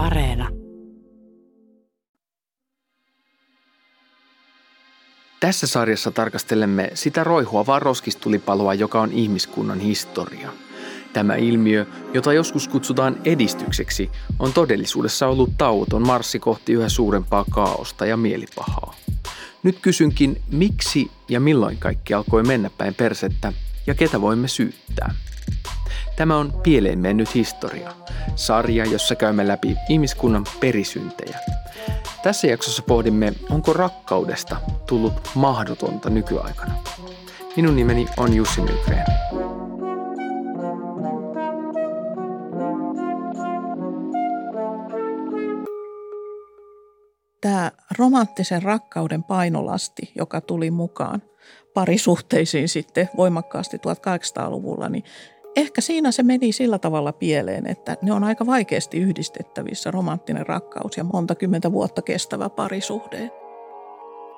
[0.00, 0.48] Areena.
[5.40, 10.52] Tässä sarjassa tarkastelemme sitä roihuavaa roskistulipaloa, joka on ihmiskunnan historia.
[11.12, 18.06] Tämä ilmiö, jota joskus kutsutaan edistykseksi, on todellisuudessa ollut tauoton marssi kohti yhä suurempaa kaaosta
[18.06, 18.94] ja mielipahaa.
[19.62, 23.52] Nyt kysynkin, miksi ja milloin kaikki alkoi mennä päin persettä
[23.86, 25.14] ja ketä voimme syyttää.
[26.16, 27.92] Tämä on Pieleen mennyt historia,
[28.36, 31.38] sarja, jossa käymme läpi ihmiskunnan perisyntejä.
[32.22, 36.74] Tässä jaksossa pohdimme, onko rakkaudesta tullut mahdotonta nykyaikana.
[37.56, 39.04] Minun nimeni on Jussi Nygren.
[47.40, 51.22] Tämä romanttisen rakkauden painolasti, joka tuli mukaan
[51.74, 55.04] parisuhteisiin sitten voimakkaasti 1800-luvulla, niin
[55.56, 60.96] ehkä siinä se meni sillä tavalla pieleen, että ne on aika vaikeasti yhdistettävissä romanttinen rakkaus
[60.96, 63.30] ja monta kymmentä vuotta kestävä parisuhde.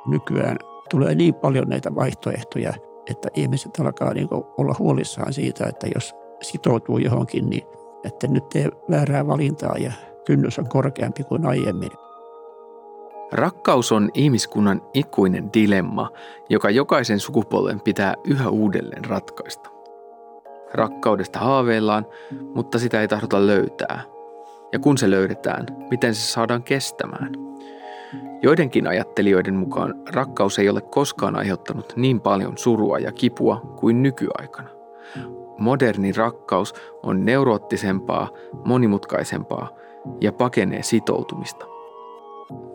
[0.07, 0.57] Nykyään
[0.91, 2.73] tulee niin paljon näitä vaihtoehtoja,
[3.11, 7.63] että ihmiset alkaa niin olla huolissaan siitä, että jos sitoutuu johonkin, niin
[8.05, 9.93] että nyt tee väärää valintaa ja
[10.27, 11.91] kynnys on korkeampi kuin aiemmin.
[13.33, 16.11] Rakkaus on ihmiskunnan ikuinen dilemma,
[16.49, 19.72] joka jokaisen sukupolven pitää yhä uudelleen ratkaista.
[20.75, 22.07] Rakkaudesta haaveillaan,
[22.55, 24.03] mutta sitä ei tahdota löytää.
[24.73, 27.33] Ja kun se löydetään, miten se saadaan kestämään?
[28.43, 34.69] Joidenkin ajattelijoiden mukaan rakkaus ei ole koskaan aiheuttanut niin paljon surua ja kipua kuin nykyaikana.
[35.59, 38.29] Moderni rakkaus on neuroottisempaa,
[38.65, 39.69] monimutkaisempaa
[40.21, 41.67] ja pakenee sitoutumista.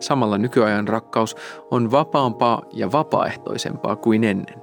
[0.00, 1.36] Samalla nykyajan rakkaus
[1.70, 4.62] on vapaampaa ja vapaaehtoisempaa kuin ennen.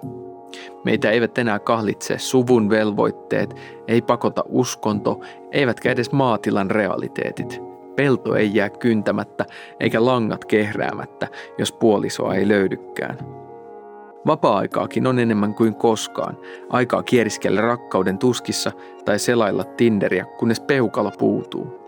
[0.84, 3.56] Meitä eivät enää kahlitse suvun velvoitteet,
[3.88, 5.20] ei pakota uskonto,
[5.52, 7.62] eivätkä edes maatilan realiteetit.
[7.96, 9.46] Pelto ei jää kyntämättä
[9.80, 13.18] eikä langat kehräämättä, jos puolisoa ei löydykään.
[14.28, 16.38] Vapaa-aikaakin on enemmän kuin koskaan.
[16.70, 18.72] Aikaa kieriskellä rakkauden tuskissa
[19.06, 21.86] tai selailla Tinderiä, kunnes peukalo puutuu.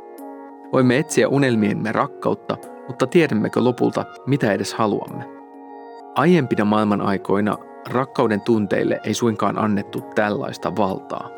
[0.73, 5.23] Voimme etsiä unelmiemme rakkautta, mutta tiedämmekö lopulta, mitä edes haluamme?
[6.15, 11.29] Aiempina maailman aikoina rakkauden tunteille ei suinkaan annettu tällaista valtaa.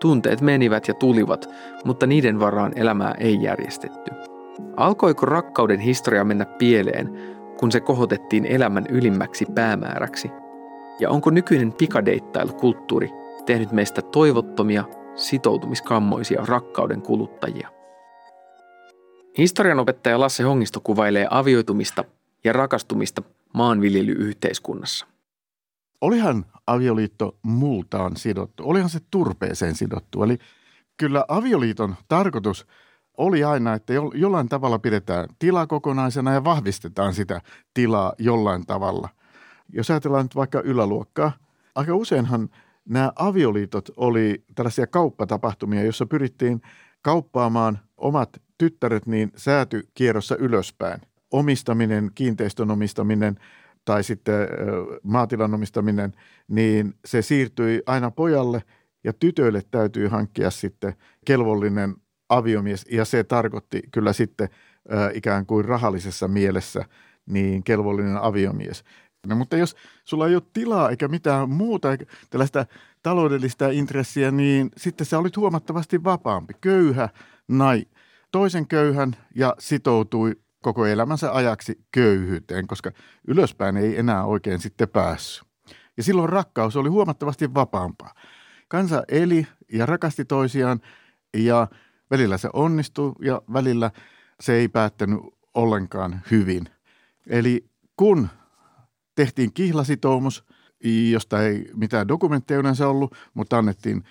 [0.00, 1.50] Tunteet menivät ja tulivat,
[1.84, 4.10] mutta niiden varaan elämää ei järjestetty.
[4.76, 7.10] Alkoiko rakkauden historia mennä pieleen,
[7.58, 10.30] kun se kohotettiin elämän ylimmäksi päämääräksi?
[11.00, 13.10] Ja onko nykyinen pikadeittailukulttuuri
[13.46, 14.84] tehnyt meistä toivottomia,
[15.14, 17.68] sitoutumiskammoisia rakkauden kuluttajia?
[19.38, 22.04] Historianopettaja Lasse Hongisto kuvailee avioitumista
[22.44, 23.22] ja rakastumista
[23.52, 25.06] maanviljelyyhteiskunnassa.
[26.02, 30.22] Olihan avioliitto multaan sidottu, olihan se turpeeseen sidottu.
[30.22, 30.38] Eli
[30.96, 32.66] kyllä avioliiton tarkoitus
[33.16, 37.40] oli aina, että jollain tavalla pidetään tila kokonaisena ja vahvistetaan sitä
[37.74, 39.08] tilaa jollain tavalla.
[39.72, 41.32] Jos ajatellaan nyt vaikka yläluokkaa,
[41.74, 42.48] aika useinhan
[42.88, 46.62] nämä avioliitot oli tällaisia kauppatapahtumia, jossa pyrittiin
[47.02, 51.00] kauppaamaan omat tyttäret niin säätykierrossa ylöspäin.
[51.30, 53.38] Omistaminen, kiinteistön omistaminen
[53.84, 54.48] tai sitten
[55.02, 56.12] maatilan omistaminen,
[56.48, 58.62] niin se siirtyi aina pojalle
[59.04, 60.94] ja tytöille täytyy hankkia sitten
[61.26, 61.94] kelvollinen
[62.28, 64.48] aviomies ja se tarkoitti kyllä sitten
[65.14, 66.84] ikään kuin rahallisessa mielessä
[67.26, 68.84] niin kelvollinen aviomies.
[69.26, 72.66] No, mutta jos sulla ei ole tilaa eikä mitään muuta eikä tällaista
[73.02, 76.54] taloudellista intressiä, niin sitten sä olit huomattavasti vapaampi.
[76.60, 77.08] Köyhä,
[77.48, 77.84] nai,
[78.32, 82.90] toisen köyhän ja sitoutui koko elämänsä ajaksi köyhyyteen, koska
[83.28, 85.48] ylöspäin ei enää oikein sitten päässyt.
[85.96, 88.14] Ja silloin rakkaus oli huomattavasti vapaampaa.
[88.68, 90.80] Kansa eli ja rakasti toisiaan
[91.36, 91.68] ja
[92.10, 93.90] välillä se onnistui ja välillä
[94.40, 95.20] se ei päättänyt
[95.54, 96.64] ollenkaan hyvin.
[97.26, 97.64] Eli
[97.96, 98.28] kun
[99.14, 100.44] tehtiin kihlasitoumus,
[101.10, 104.04] josta ei mitään dokumentteja yleensä ollut, mutta annettiin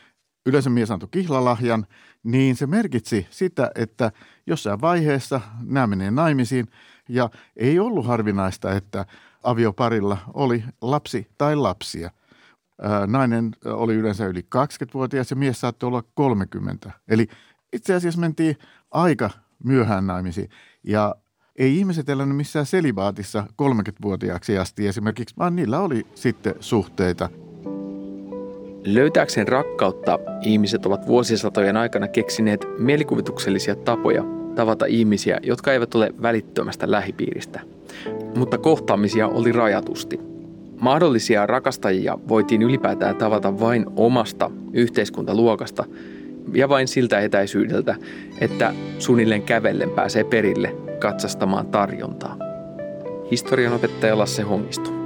[0.46, 1.86] yleensä mies antoi kihlalahjan,
[2.24, 4.12] niin se merkitsi sitä, että
[4.48, 6.68] jossain vaiheessa nämä menee naimisiin
[7.10, 9.06] ja ei ollut harvinaista, että
[9.44, 12.12] avioparilla oli lapsi tai lapsia.
[13.08, 16.92] Nainen oli yleensä yli 20-vuotias ja mies saattoi olla 30.
[17.08, 17.28] Eli
[17.74, 18.58] itse asiassa mentiin
[18.92, 19.30] aika
[19.64, 20.50] myöhään naimisiin.
[20.84, 21.16] Ja
[21.56, 27.30] ei ihmiset elänyt missään selibaatissa 30-vuotiaaksi asti esimerkiksi, vaan niillä oli sitten suhteita–
[28.86, 34.24] Löytääkseen rakkautta ihmiset ovat vuosisatojen aikana keksineet mielikuvituksellisia tapoja
[34.56, 37.60] tavata ihmisiä, jotka eivät ole välittömästä lähipiiristä.
[38.36, 40.20] Mutta kohtaamisia oli rajatusti.
[40.80, 45.86] Mahdollisia rakastajia voitiin ylipäätään tavata vain omasta yhteiskuntaluokasta,
[46.54, 47.96] ja vain siltä etäisyydeltä,
[48.42, 52.38] että suunnilleen kävellen pääsee perille katsastamaan tarjontaa.
[53.32, 55.01] Historian opettaja Lasse Hongisto.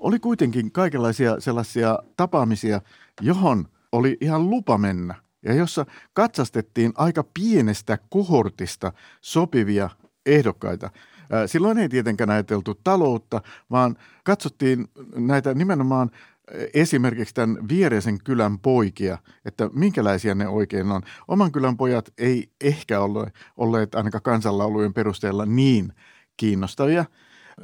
[0.00, 2.80] Oli kuitenkin kaikenlaisia sellaisia tapaamisia,
[3.20, 9.90] johon oli ihan lupa mennä ja jossa katsastettiin aika pienestä kohortista sopivia
[10.26, 10.90] ehdokkaita.
[11.46, 16.10] Silloin ei tietenkään ajateltu taloutta, vaan katsottiin näitä nimenomaan
[16.74, 21.02] esimerkiksi tämän viereisen kylän poikia, että minkälaisia ne oikein on.
[21.28, 25.92] Oman kylän pojat ei ehkä ole olleet ainakaan kansanlaulujen perusteella niin
[26.36, 27.04] kiinnostavia.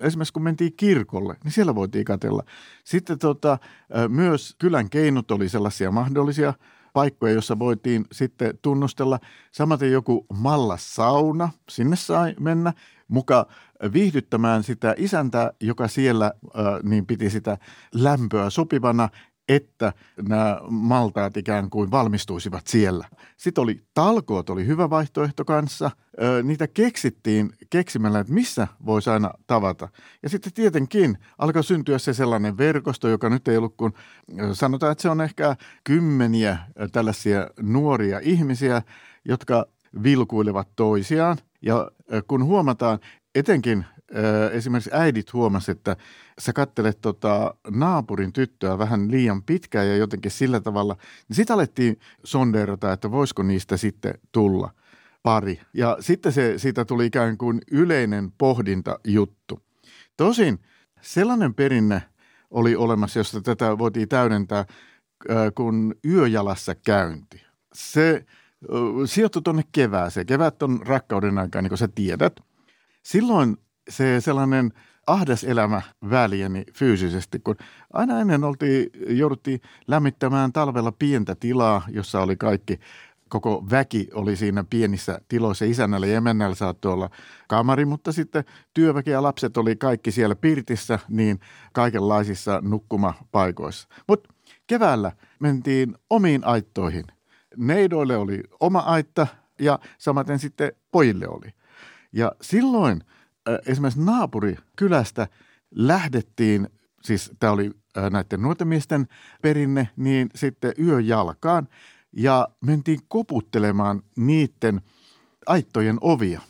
[0.00, 2.42] Esimerkiksi kun mentiin kirkolle, niin siellä voitiin katella.
[2.84, 3.58] Sitten tota,
[4.08, 6.54] myös kylän keinut oli sellaisia mahdollisia
[6.92, 9.18] paikkoja, jossa voitiin sitten tunnustella.
[9.52, 12.72] Samaten joku mallassauna, sinne sai mennä
[13.08, 13.46] muka
[13.92, 16.32] viihdyttämään sitä isäntää, joka siellä
[16.82, 17.58] niin piti sitä
[17.94, 19.08] lämpöä sopivana,
[19.48, 19.92] että
[20.28, 23.08] nämä maltaat ikään kuin valmistuisivat siellä.
[23.36, 25.90] Sitten oli talkoot, oli hyvä vaihtoehto kanssa.
[26.42, 29.88] niitä keksittiin keksimällä, että missä voisi aina tavata.
[30.22, 33.92] Ja sitten tietenkin alkoi syntyä se sellainen verkosto, joka nyt ei ollut kuin,
[34.52, 36.58] sanotaan, että se on ehkä kymmeniä
[36.92, 38.82] tällaisia nuoria ihmisiä,
[39.24, 39.66] jotka
[40.02, 41.38] vilkuilevat toisiaan.
[41.62, 41.90] Ja
[42.28, 42.98] kun huomataan,
[43.34, 43.84] etenkin
[44.52, 45.96] esimerkiksi äidit huomasivat, että
[46.38, 50.96] sä kattelet tota naapurin tyttöä vähän liian pitkään ja jotenkin sillä tavalla,
[51.28, 54.70] niin sitten alettiin sondeerata, että voisiko niistä sitten tulla
[55.22, 55.60] pari.
[55.74, 59.62] Ja sitten se, siitä tuli ikään kuin yleinen pohdintajuttu.
[60.16, 60.58] Tosin
[61.00, 62.02] sellainen perinne
[62.50, 64.64] oli olemassa, josta tätä voitiin täydentää,
[65.54, 67.46] kun yöjalassa käynti.
[67.74, 68.26] Se
[69.04, 70.26] sijoittui tuonne kevääseen.
[70.26, 72.40] Kevät on rakkauden aikaa, niin kuin sä tiedät.
[73.02, 73.56] Silloin
[73.88, 74.72] se sellainen
[75.06, 77.56] ahdas elämä väljeni fyysisesti, kun
[77.92, 82.80] aina ennen oltiin, jouduttiin lämmittämään talvella pientä tilaa, jossa oli kaikki
[83.28, 85.64] koko väki oli siinä pienissä tiloissa.
[85.64, 87.10] Isännällä ja emännällä saattoi olla
[87.48, 88.44] kamari, mutta sitten
[88.74, 91.40] työväki ja lapset oli kaikki siellä pirtissä, niin
[91.72, 93.88] kaikenlaisissa nukkumapaikoissa.
[94.08, 94.34] Mutta
[94.66, 97.04] keväällä mentiin omiin aittoihin.
[97.56, 99.26] Neidoille oli oma aitta
[99.60, 101.54] ja samaten sitten pojille oli.
[102.12, 103.02] Ja silloin–
[103.66, 105.28] esimerkiksi naapurikylästä
[105.70, 106.68] lähdettiin,
[107.02, 107.70] siis tämä oli
[108.10, 109.06] näiden nuorten miesten
[109.42, 111.68] perinne, niin sitten yöjalkaan
[112.12, 114.80] ja mentiin koputtelemaan niiden
[115.46, 116.40] aittojen ovia.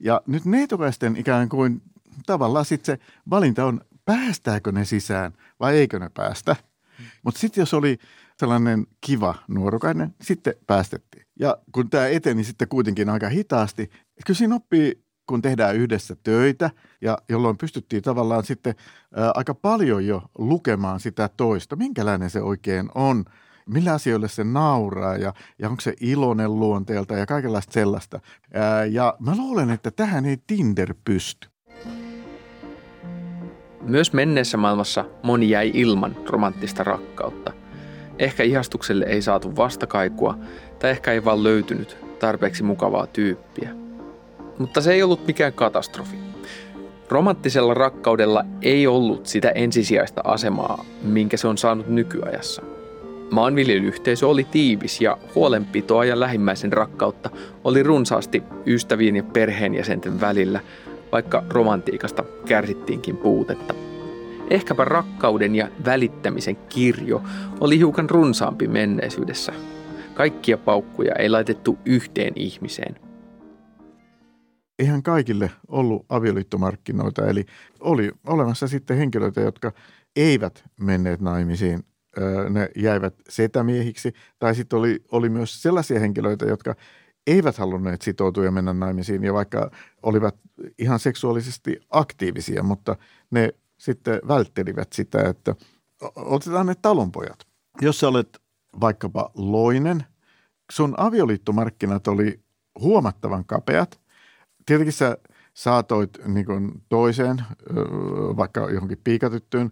[0.00, 1.82] Ja nyt neitokaisten ikään kuin
[2.26, 6.56] tavallaan sitten se valinta on, päästääkö ne sisään vai eikö ne päästä.
[7.24, 7.98] Mutta sitten jos oli
[8.36, 11.26] sellainen kiva nuorukainen, sitten päästettiin.
[11.40, 13.90] Ja kun tämä eteni sitten kuitenkin aika hitaasti,
[14.26, 18.74] kyllä siinä oppii kun tehdään yhdessä töitä ja jolloin pystyttiin tavallaan sitten
[19.34, 23.24] aika paljon jo lukemaan sitä toista, minkälainen se oikein on,
[23.66, 28.20] millä asioille se nauraa ja, ja onko se iloinen luonteelta ja kaikenlaista sellaista.
[28.90, 31.48] Ja mä luulen, että tähän ei Tinder pysty.
[33.82, 37.52] Myös menneessä maailmassa moni jäi ilman romanttista rakkautta.
[38.18, 40.38] Ehkä ihastukselle ei saatu vastakaikua
[40.78, 43.80] tai ehkä ei vaan löytynyt tarpeeksi mukavaa tyyppiä
[44.60, 46.16] mutta se ei ollut mikään katastrofi.
[47.08, 52.62] Romanttisella rakkaudella ei ollut sitä ensisijaista asemaa, minkä se on saanut nykyajassa.
[53.30, 57.30] Maanviljelyyhteisö oli tiivis ja huolenpitoa ja lähimmäisen rakkautta
[57.64, 60.60] oli runsaasti ystävien ja perheenjäsenten välillä,
[61.12, 63.74] vaikka romantiikasta kärsittiinkin puutetta.
[64.50, 67.22] Ehkäpä rakkauden ja välittämisen kirjo
[67.60, 69.52] oli hiukan runsaampi menneisyydessä.
[70.14, 72.96] Kaikkia paukkuja ei laitettu yhteen ihmiseen–
[74.80, 77.26] eihän kaikille ollut avioliittomarkkinoita.
[77.26, 77.46] Eli
[77.80, 79.72] oli olemassa sitten henkilöitä, jotka
[80.16, 81.84] eivät menneet naimisiin.
[82.50, 84.12] Ne jäivät setämiehiksi.
[84.38, 86.74] Tai sitten oli, oli myös sellaisia henkilöitä, jotka
[87.26, 89.24] eivät halunneet sitoutua ja mennä naimisiin.
[89.24, 89.70] Ja vaikka
[90.02, 90.36] olivat
[90.78, 92.96] ihan seksuaalisesti aktiivisia, mutta
[93.30, 95.54] ne sitten välttelivät sitä, että
[96.16, 97.46] otetaan ne talonpojat.
[97.80, 98.38] Jos sä olet
[98.80, 100.04] vaikkapa loinen,
[100.72, 102.40] sun avioliittomarkkinat oli
[102.80, 104.00] huomattavan kapeat–
[104.70, 105.16] tietenkin sä
[105.54, 107.42] saatoit niin kuin toiseen,
[108.36, 109.70] vaikka johonkin piikatyttöön,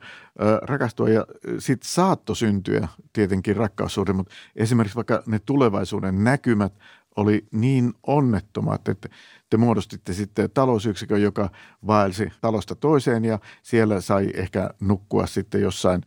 [0.63, 1.27] rakastua ja
[1.59, 6.73] sitten saatto syntyä tietenkin rakkaussuhde, mutta esimerkiksi vaikka ne tulevaisuuden näkymät
[7.17, 9.09] oli niin onnettomat, että
[9.51, 11.51] te muodostitte sitten talousyksikön, joka
[11.87, 16.03] vaelsi talosta toiseen ja siellä sai ehkä nukkua sitten jossain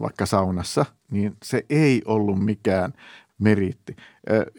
[0.00, 2.92] vaikka saunassa, niin se ei ollut mikään
[3.42, 3.96] meriitti.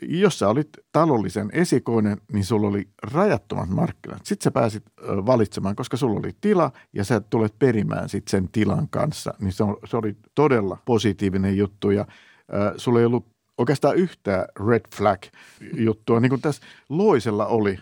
[0.02, 4.26] Jos sä olit talollisen esikoinen, niin sulla oli rajattomat markkinat.
[4.26, 8.90] Sitten sä pääsit valitsemaan, koska sulla oli tila ja sä tulet perimään sitten sen tilan
[8.90, 9.34] kanssa.
[9.40, 9.52] Niin
[9.86, 12.06] se, oli todella positiivinen juttu ja
[12.78, 15.22] sulla ei ollut oikeastaan yhtään red flag
[15.74, 17.80] juttua, niin kuin tässä Loisella oli.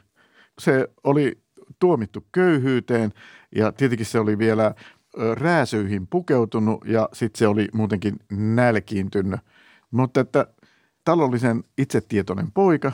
[0.60, 1.41] Se oli
[1.79, 3.13] tuomittu köyhyyteen
[3.55, 4.75] ja tietenkin se oli vielä
[5.34, 9.39] rääsyihin pukeutunut ja sitten se oli muutenkin nälkiintynyt.
[9.91, 10.48] Mutta että
[11.03, 12.91] talollisen itsetietoinen poika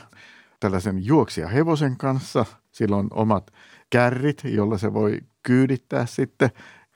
[0.59, 3.51] tällaisen juoksia hevosen kanssa, silloin omat
[3.89, 6.49] kärrit, jolla se voi kyydittää sitten.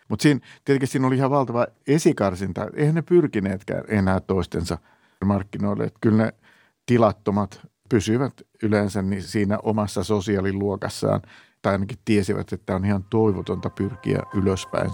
[0.09, 2.67] Mutta siinä, tietenkin siinä oli ihan valtava esikarsinta.
[2.73, 4.77] Eihän ne pyrkineetkään enää toistensa
[5.25, 5.83] markkinoille.
[5.83, 6.33] Että kyllä ne
[6.85, 11.21] tilattomat pysyvät yleensä niin siinä omassa sosiaaliluokassaan
[11.61, 14.91] tai ainakin tiesivät, että on ihan toivotonta pyrkiä ylöspäin.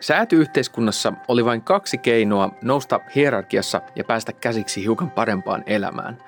[0.00, 6.18] Säätyyhteiskunnassa oli vain kaksi keinoa nousta hierarkiassa ja päästä käsiksi hiukan parempaan elämään.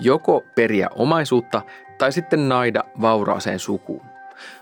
[0.00, 1.62] Joko periä omaisuutta
[1.98, 4.02] tai sitten naida vauraaseen sukuun.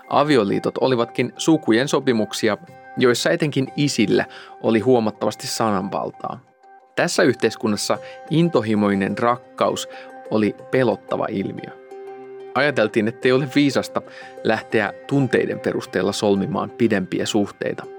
[0.09, 2.57] Avioliitot olivatkin sukujen sopimuksia,
[2.97, 4.25] joissa etenkin isillä
[4.61, 6.39] oli huomattavasti sananvaltaa.
[6.95, 7.97] Tässä yhteiskunnassa
[8.29, 9.89] intohimoinen rakkaus
[10.31, 11.83] oli pelottava ilmiö.
[12.55, 14.01] Ajateltiin, ettei ole viisasta
[14.43, 17.92] lähteä tunteiden perusteella solmimaan pidempiä suhteita.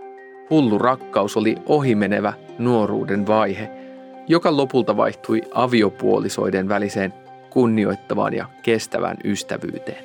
[0.50, 3.70] Hullu rakkaus oli ohimenevä nuoruuden vaihe,
[4.28, 7.14] joka lopulta vaihtui aviopuolisoiden väliseen
[7.50, 10.04] kunnioittavaan ja kestävään ystävyyteen.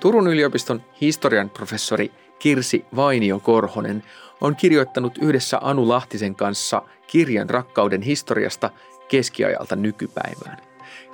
[0.00, 4.02] Turun yliopiston historian professori Kirsi Vainio Korhonen
[4.40, 8.70] on kirjoittanut yhdessä Anu Lahtisen kanssa kirjan rakkauden historiasta
[9.08, 10.56] keskiajalta nykypäivään.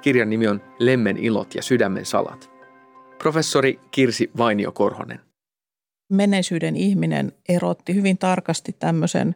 [0.02, 2.50] Kirjan nimi on Lemmen ilot ja sydämen salat.
[3.18, 5.25] Professori Kirsi Vainio Korhonen.
[6.08, 9.34] Menneisyyden ihminen erotti hyvin tarkasti tämmöisen,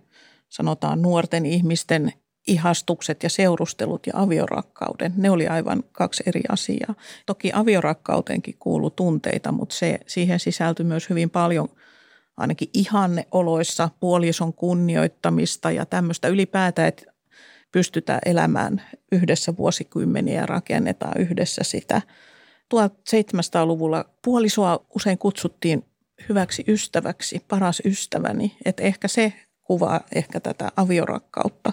[0.48, 2.12] sanotaan nuorten ihmisten
[2.48, 5.12] ihastukset ja seurustelut ja aviorakkauden.
[5.16, 6.94] Ne oli aivan kaksi eri asiaa.
[7.26, 11.68] Toki aviorakkauteenkin kuuluu tunteita, mutta se, siihen sisältyi myös hyvin paljon
[12.36, 17.04] ainakin ihanneoloissa puolison kunnioittamista ja tämmöistä ylipäätään, että
[17.72, 22.02] pystytään elämään yhdessä vuosikymmeniä ja rakennetaan yhdessä sitä.
[22.74, 25.84] 1700-luvulla puolisoa usein kutsuttiin
[26.28, 31.72] hyväksi ystäväksi, paras ystäväni, että ehkä se kuvaa ehkä tätä aviorakkautta.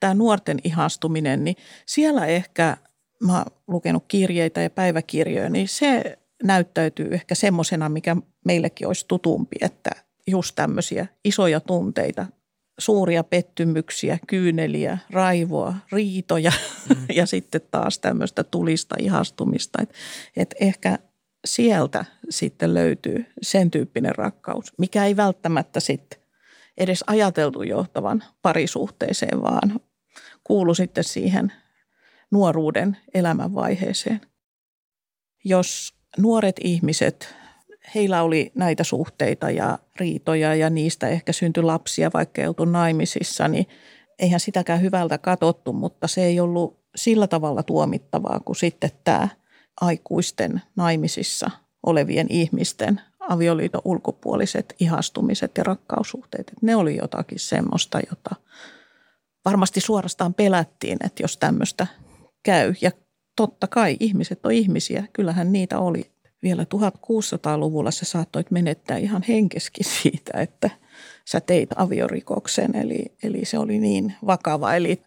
[0.00, 2.76] Tämä nuorten ihastuminen, niin siellä ehkä,
[3.24, 9.56] mä oon lukenut kirjeitä ja päiväkirjoja, niin se näyttäytyy ehkä semmoisena, mikä meillekin olisi tutumpi,
[9.60, 9.90] että
[10.26, 12.26] just tämmöisiä isoja tunteita
[12.78, 16.52] suuria pettymyksiä, kyyneliä, raivoa, riitoja
[16.88, 17.06] mm.
[17.18, 19.82] ja sitten taas tämmöistä tulista ihastumista.
[19.82, 19.94] Et,
[20.36, 20.98] et ehkä
[21.44, 26.20] sieltä sitten löytyy sen tyyppinen rakkaus, mikä ei välttämättä sitten
[26.78, 29.80] edes ajateltu johtavan parisuhteeseen, vaan
[30.44, 31.52] kuulu sitten siihen
[32.30, 34.20] nuoruuden elämänvaiheeseen.
[35.44, 37.34] Jos nuoret ihmiset
[37.94, 43.48] heillä oli näitä suhteita ja riitoja ja niistä ehkä syntyi lapsia, vaikka ei oltu naimisissa,
[43.48, 43.66] niin
[44.18, 49.28] eihän sitäkään hyvältä katottu, mutta se ei ollut sillä tavalla tuomittavaa kuin sitten tämä
[49.80, 51.50] aikuisten naimisissa
[51.86, 56.52] olevien ihmisten avioliiton ulkopuoliset ihastumiset ja rakkaussuhteet.
[56.62, 58.36] Ne oli jotakin semmoista, jota
[59.44, 61.86] varmasti suorastaan pelättiin, että jos tämmöistä
[62.42, 62.74] käy.
[62.80, 62.90] Ja
[63.36, 66.10] totta kai ihmiset on ihmisiä, kyllähän niitä oli
[66.42, 70.70] vielä 1600-luvulla sä saattoit menettää ihan henkeskin siitä, että
[71.24, 72.76] sä teit aviorikoksen.
[72.76, 74.74] Eli, eli se oli niin vakava.
[74.74, 75.02] Eli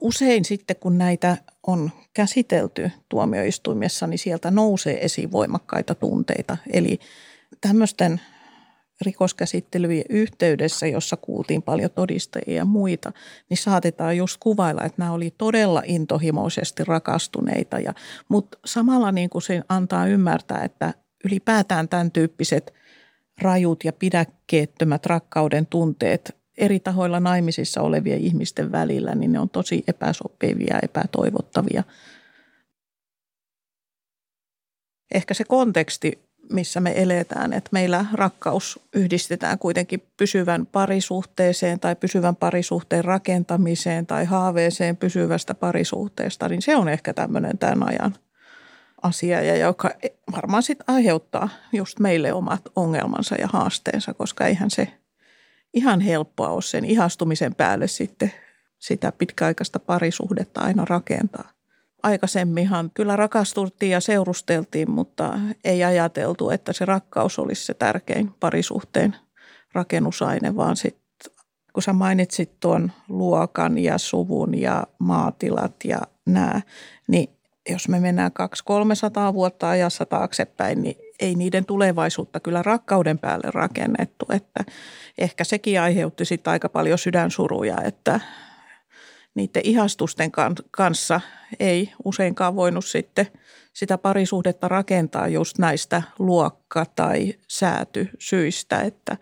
[0.00, 1.36] usein sitten kun näitä
[1.66, 6.56] on käsitelty tuomioistuimessa, niin sieltä nousee esiin voimakkaita tunteita.
[6.72, 6.98] Eli
[7.60, 8.20] tämmöisten
[9.04, 13.12] rikoskäsittelyjen yhteydessä, jossa kuultiin paljon todistajia ja muita,
[13.50, 17.78] niin saatetaan just kuvailla, että nämä oli todella intohimoisesti rakastuneita.
[17.78, 17.94] Ja,
[18.28, 22.74] mutta samalla niin kuin se antaa ymmärtää, että ylipäätään tämän tyyppiset
[23.42, 29.84] rajut ja pidäkkeettömät rakkauden tunteet eri tahoilla naimisissa olevien ihmisten välillä, niin ne on tosi
[29.86, 31.82] epäsopivia, epätoivottavia.
[35.14, 37.52] Ehkä se konteksti missä me eletään.
[37.52, 46.48] Että meillä rakkaus yhdistetään kuitenkin pysyvän parisuhteeseen tai pysyvän parisuhteen rakentamiseen tai haaveeseen pysyvästä parisuhteesta,
[46.48, 48.14] niin se on ehkä tämmöinen tämän ajan
[49.02, 49.90] asia, ja joka
[50.32, 54.99] varmaan sitten aiheuttaa just meille omat ongelmansa ja haasteensa, koska eihän se
[55.74, 58.32] ihan helppoa ole sen ihastumisen päälle sitten
[58.78, 61.50] sitä pitkäaikaista parisuhdetta aina rakentaa.
[62.02, 69.16] Aikaisemminhan kyllä rakastuttiin ja seurusteltiin, mutta ei ajateltu, että se rakkaus olisi se tärkein parisuhteen
[69.72, 71.00] rakennusaine, vaan sitten
[71.72, 76.60] kun sä mainitsit tuon luokan ja suvun ja maatilat ja nämä,
[77.08, 77.28] niin
[77.70, 78.30] jos me mennään
[79.30, 84.26] 200-300 vuotta ajassa taaksepäin, niin ei niiden tulevaisuutta kyllä rakkauden päälle rakennettu.
[84.32, 84.64] Että
[85.18, 88.20] ehkä sekin aiheutti sitten aika paljon sydänsuruja, että
[89.34, 90.30] niiden ihastusten
[90.70, 91.20] kanssa
[91.60, 93.26] ei useinkaan voinut sitten
[93.72, 99.16] sitä parisuhdetta rakentaa just näistä luokka- tai säätysyistä, että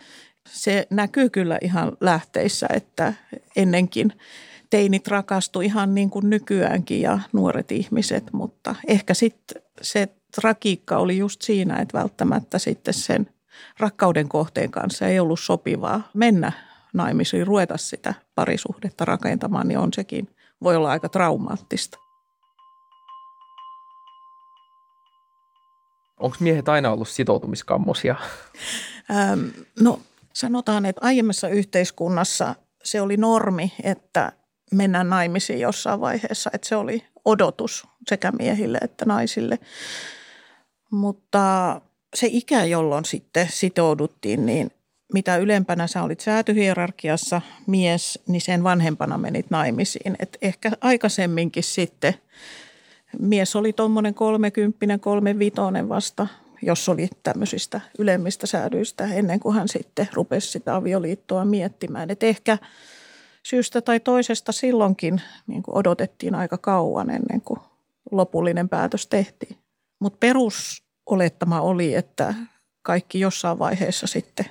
[0.49, 3.15] se näkyy kyllä ihan lähteissä, että
[3.57, 4.13] ennenkin
[4.71, 10.09] teinit rakastu ihan niin kuin nykyäänkin ja nuoret ihmiset, mutta ehkä sitten se
[10.41, 13.31] tragiikka oli just siinä, että välttämättä sitten sen
[13.79, 16.53] rakkauden kohteen kanssa ei ollut sopivaa mennä
[16.93, 20.29] naimisiin, ruveta sitä parisuhdetta rakentamaan, niin on sekin,
[20.63, 21.99] voi olla aika traumaattista.
[26.21, 28.17] Onko miehet aina ollut sitoutumiskammosia?
[29.11, 29.49] Ähm,
[29.81, 30.01] no
[30.33, 34.33] sanotaan, että aiemmassa yhteiskunnassa se oli normi, että
[34.73, 39.59] mennään naimisiin jossain vaiheessa, että se oli odotus sekä miehille että naisille.
[40.91, 41.81] Mutta
[42.17, 44.71] se ikä, jolloin sitten sitouduttiin, niin
[45.13, 50.17] mitä ylempänä sä olit säätyhierarkiassa mies, niin sen vanhempana menit naimisiin.
[50.19, 52.15] Et ehkä aikaisemminkin sitten
[53.21, 56.27] mies oli tuommoinen kolmekymppinen, kolmevitonen vasta,
[56.63, 62.11] jos oli tämmöisistä ylemmistä säädyistä ennen kuin hän sitten rupesi sitä avioliittoa miettimään.
[62.11, 62.59] Et ehkä
[63.43, 67.61] syystä tai toisesta silloinkin niin odotettiin aika kauan ennen kuin
[68.11, 69.57] lopullinen päätös tehtiin.
[70.01, 72.35] Mutta perusolettama oli, että
[72.83, 74.47] kaikki jossain vaiheessa sitten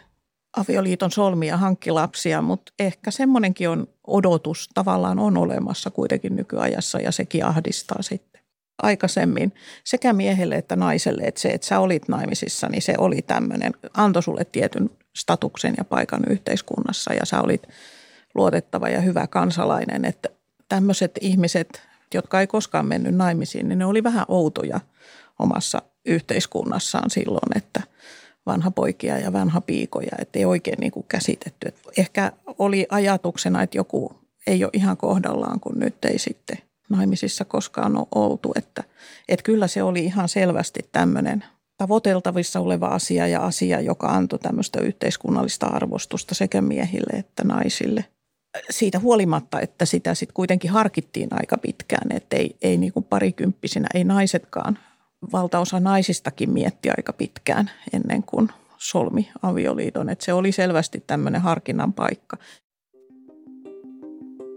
[0.58, 7.12] avioliiton solmia hankki lapsia, mutta ehkä semmoinenkin on odotus tavallaan on olemassa kuitenkin nykyajassa ja
[7.12, 8.42] sekin ahdistaa sitten
[8.84, 13.74] aikaisemmin sekä miehelle että naiselle, että se, että sä olit naimisissa, niin se oli tämmöinen,
[13.94, 17.68] antoi sulle tietyn statuksen ja paikan yhteiskunnassa ja sä olit
[18.36, 20.30] luotettava ja hyvä kansalainen, että
[20.70, 21.82] tämmöiset ihmiset,
[22.14, 24.80] jotka ei koskaan mennyt naimisiin, niin ne oli vähän outoja
[25.40, 27.82] omassa yhteiskunnassaan silloin, että
[28.46, 31.74] vanha poikia ja vanha piikoja, että ei oikein niin kuin käsitetty.
[31.98, 34.14] Ehkä oli ajatuksena, että joku
[34.48, 36.58] ei ole ihan kohdallaan, kun nyt ei sitten
[36.90, 38.52] naimisissa koskaan ole oltu.
[38.56, 38.84] Että,
[39.30, 41.44] että kyllä se oli ihan selvästi tämmöinen
[41.78, 48.06] tavoiteltavissa oleva asia ja asia, joka antoi tämmöistä yhteiskunnallista arvostusta sekä miehille että naisille.
[48.70, 53.88] Siitä huolimatta, että sitä sitten kuitenkin harkittiin aika pitkään, että ei, ei niin kuin parikymppisinä,
[53.94, 54.80] ei naisetkaan,
[55.32, 60.10] valtaosa naisistakin mietti aika pitkään ennen kuin solmi avioliiton.
[60.10, 62.38] Että se oli selvästi tämmöinen harkinnan paikka.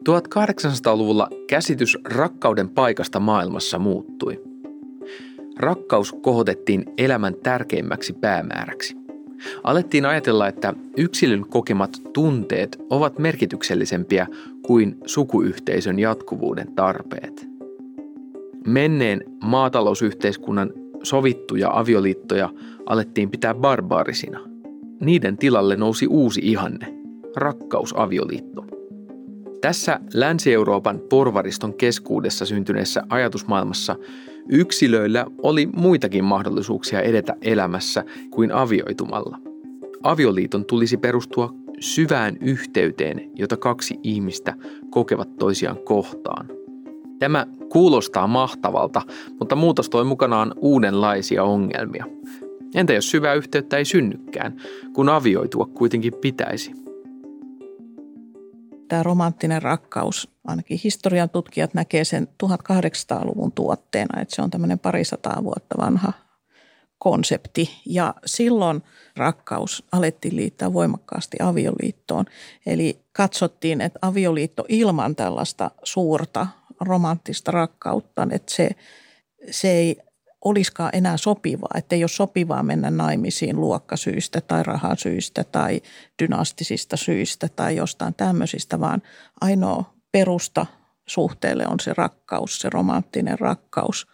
[0.09, 4.43] 1800-luvulla käsitys rakkauden paikasta maailmassa muuttui.
[5.59, 8.97] Rakkaus kohotettiin elämän tärkeimmäksi päämääräksi.
[9.65, 14.27] Alettiin ajatella, että yksilön kokemat tunteet ovat merkityksellisempiä
[14.63, 17.50] kuin sukuyhteisön jatkuvuuden tarpeet.
[18.67, 22.51] Menneen maatalousyhteiskunnan sovittuja avioliittoja
[22.87, 24.41] alettiin pitää barbaarisina.
[25.01, 26.95] Niiden tilalle nousi uusi ihanne,
[27.37, 28.65] rakkausavioliitto.
[29.61, 33.97] Tässä Länsi-Euroopan porvariston keskuudessa syntyneessä ajatusmaailmassa
[34.49, 39.39] yksilöillä oli muitakin mahdollisuuksia edetä elämässä kuin avioitumalla.
[40.03, 44.55] Avioliiton tulisi perustua syvään yhteyteen, jota kaksi ihmistä
[44.91, 46.49] kokevat toisiaan kohtaan.
[47.19, 49.03] Tämä kuulostaa mahtavalta,
[49.39, 52.05] mutta muutos toi mukanaan uudenlaisia ongelmia.
[52.75, 54.57] Entä jos syvää yhteyttä ei synnykään,
[54.93, 56.81] kun avioitua kuitenkin pitäisi?
[58.91, 65.45] tämä romanttinen rakkaus, ainakin historian tutkijat näkee sen 1800-luvun tuotteena, että se on tämmöinen parisataa
[65.45, 66.13] vuotta vanha
[66.99, 67.71] konsepti.
[67.87, 68.83] Ja silloin
[69.17, 72.25] rakkaus alettiin liittää voimakkaasti avioliittoon.
[72.67, 76.47] Eli katsottiin, että avioliitto ilman tällaista suurta
[76.81, 78.71] romanttista rakkautta, että se,
[79.51, 79.97] se ei
[80.45, 85.81] olisikaan enää sopivaa, että ei ole sopivaa mennä naimisiin luokkasyistä tai rahasyistä tai
[86.23, 89.03] dynastisista syistä tai jostain tämmöisistä, vaan
[89.41, 90.67] ainoa perusta
[91.07, 94.07] suhteelle on se rakkaus, se romanttinen rakkaus.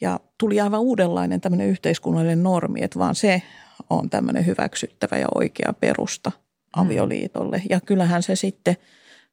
[0.00, 3.42] Ja tuli aivan uudenlainen tämmöinen yhteiskunnallinen normi, että vaan se
[3.90, 6.32] on tämmöinen hyväksyttävä ja oikea perusta
[6.76, 7.62] avioliitolle.
[7.70, 8.76] Ja kyllähän se sitten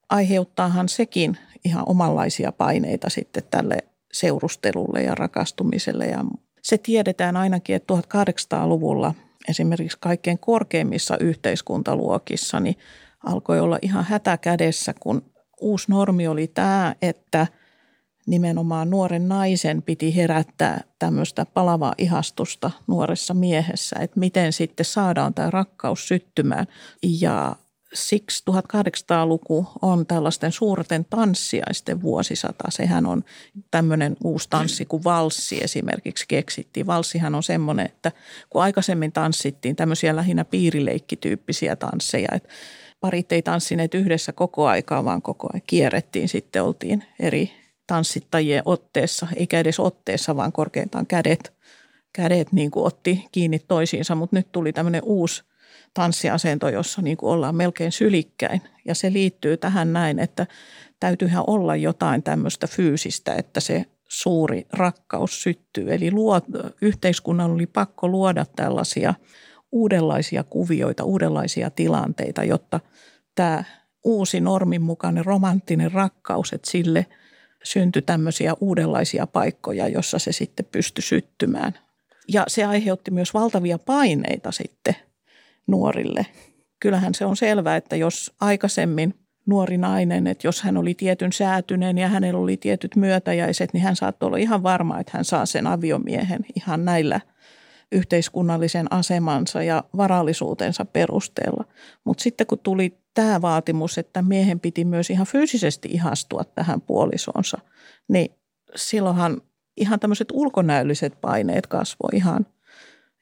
[0.10, 3.78] aiheuttaahan sekin ihan omanlaisia paineita sitten tälle
[4.14, 6.06] seurustelulle ja rakastumiselle.
[6.06, 6.26] Ja
[6.62, 9.14] se tiedetään ainakin, että 1800-luvulla
[9.50, 12.76] esimerkiksi kaikkein korkeimmissa yhteiskuntaluokissa niin
[13.26, 15.22] alkoi olla ihan hätä kädessä, kun
[15.62, 17.48] uusi normi oli tämä, että
[18.28, 25.50] nimenomaan nuoren naisen piti herättää tämmöistä palavaa ihastusta nuoressa miehessä, että miten sitten saadaan tämä
[25.50, 26.68] rakkaus syttymään.
[27.22, 27.56] Ja
[27.94, 32.64] siksi 1800-luku on tällaisten suurten tanssiaisten vuosisata.
[32.70, 33.24] Sehän on
[33.72, 36.88] tämmöinen uusi tanssi kuin valssi esimerkiksi keksittiin.
[36.88, 38.12] Valssihan on semmoinen, että
[38.50, 42.50] kun aikaisemmin tanssittiin tämmöisiä lähinnä piirileikkityyppisiä tansseja, että
[43.00, 46.30] parit ei tanssineet yhdessä koko aikaa, vaan koko ajan kierrettiin.
[46.30, 47.52] Sitten oltiin eri
[47.88, 51.54] tanssittajien otteessa, eikä edes otteessa, vaan korkeintaan kädet,
[52.14, 54.16] kädet niin kuin otti kiinni toisiinsa.
[54.16, 55.44] Mutta nyt tuli tämmöinen uusi
[55.94, 58.62] tanssiasento, jossa niin kuin ollaan melkein sylikkäin.
[58.86, 60.48] Ja se liittyy tähän näin, että
[61.00, 65.94] täytyyhän olla jotain tämmöistä fyysistä, että se suuri rakkaus syttyy.
[65.94, 66.42] Eli luo,
[66.82, 69.14] yhteiskunnan oli pakko luoda tällaisia
[69.72, 72.80] uudenlaisia kuvioita, uudenlaisia tilanteita, jotta
[73.36, 73.64] tämä
[74.04, 77.06] uusi normin mukainen romanttinen rakkaus, että sille
[77.64, 81.74] syntyi tämmöisiä uudenlaisia paikkoja, jossa se sitten pystyi syttymään.
[82.28, 84.96] Ja se aiheutti myös valtavia paineita sitten
[85.68, 86.26] nuorille.
[86.80, 89.14] Kyllähän se on selvää, että jos aikaisemmin
[89.46, 93.96] nuori nainen, että jos hän oli tietyn säätyneen ja hänellä oli tietyt myötäjäiset, niin hän
[93.96, 97.22] saattoi olla ihan varma, että hän saa sen aviomiehen ihan näillä
[97.92, 101.66] yhteiskunnallisen asemansa ja varallisuutensa perusteella.
[102.04, 107.58] Mutta sitten kun tuli tämä vaatimus, että miehen piti myös ihan fyysisesti ihastua tähän puolisoonsa,
[108.08, 108.36] niin
[108.76, 109.42] silloinhan
[109.78, 112.46] ihan tämmöiset ulkonäölliset paineet kasvoi ihan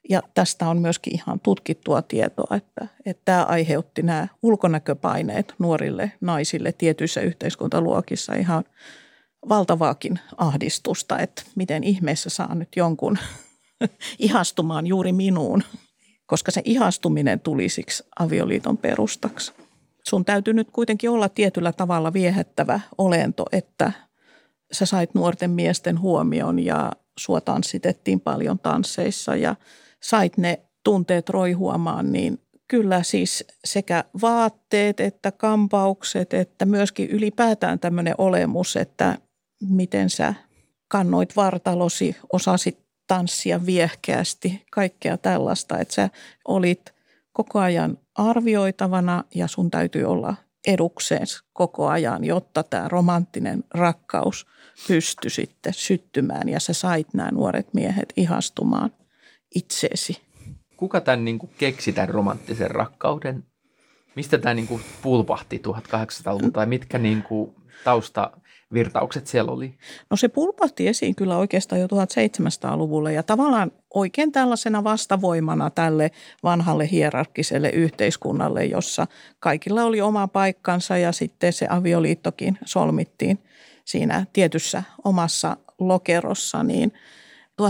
[0.08, 6.72] ja tästä on myöskin ihan tutkittua tietoa, että, että tämä aiheutti nämä ulkonäköpaineet nuorille naisille
[6.72, 8.64] tietyissä yhteiskuntaluokissa ihan
[9.48, 13.18] valtavaakin ahdistusta, että miten ihmeessä saa nyt jonkun
[14.18, 15.62] ihastumaan juuri minuun,
[16.26, 19.52] koska se ihastuminen tuli siksi avioliiton perustaksi.
[20.08, 23.92] Sun täytyy nyt kuitenkin olla tietyllä tavalla viehättävä olento, että
[24.72, 29.56] sä sait nuorten miesten huomion ja sua tanssitettiin paljon tansseissa ja–
[30.02, 32.38] sait ne tunteet roihuamaan, niin
[32.68, 39.18] kyllä siis sekä vaatteet että kampaukset, että myöskin ylipäätään tämmöinen olemus, että
[39.68, 40.34] miten sä
[40.88, 46.10] kannoit vartalosi, osasit tanssia viehkeästi, kaikkea tällaista, että sä
[46.48, 46.94] olit
[47.32, 50.34] koko ajan arvioitavana ja sun täytyy olla
[50.66, 54.46] edukseen koko ajan, jotta tämä romanttinen rakkaus
[54.88, 58.90] pystyi sitten syttymään ja sä sait nämä nuoret miehet ihastumaan
[59.54, 60.22] itseesi.
[60.76, 63.44] Kuka tämän niin kuin keksi tämän romanttisen rakkauden?
[64.16, 69.74] Mistä tämä niin kuin pulpahti 1800-luvulla tai mitkä niin kuin taustavirtaukset siellä oli?
[70.10, 76.10] No se pulpahti esiin kyllä oikeastaan jo 1700-luvulla ja tavallaan oikein tällaisena vastavoimana tälle
[76.42, 79.06] vanhalle hierarkkiselle yhteiskunnalle, jossa
[79.40, 83.38] kaikilla oli oma paikkansa ja sitten se avioliittokin solmittiin
[83.84, 86.92] siinä tietyssä omassa lokerossa, niin–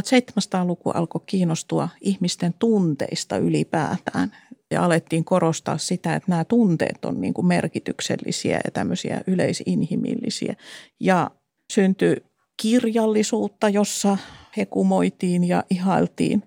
[0.01, 4.37] 1700-luku alkoi kiinnostua ihmisten tunteista ylipäätään
[4.71, 10.55] ja alettiin korostaa sitä, että nämä tunteet on niin kuin merkityksellisiä ja tämmöisiä yleisinhimillisiä.
[11.01, 11.31] Ja
[11.73, 12.17] syntyi
[12.63, 14.19] kirjallisuutta, jossa
[14.57, 16.43] hekumoitiin ja ihailtiin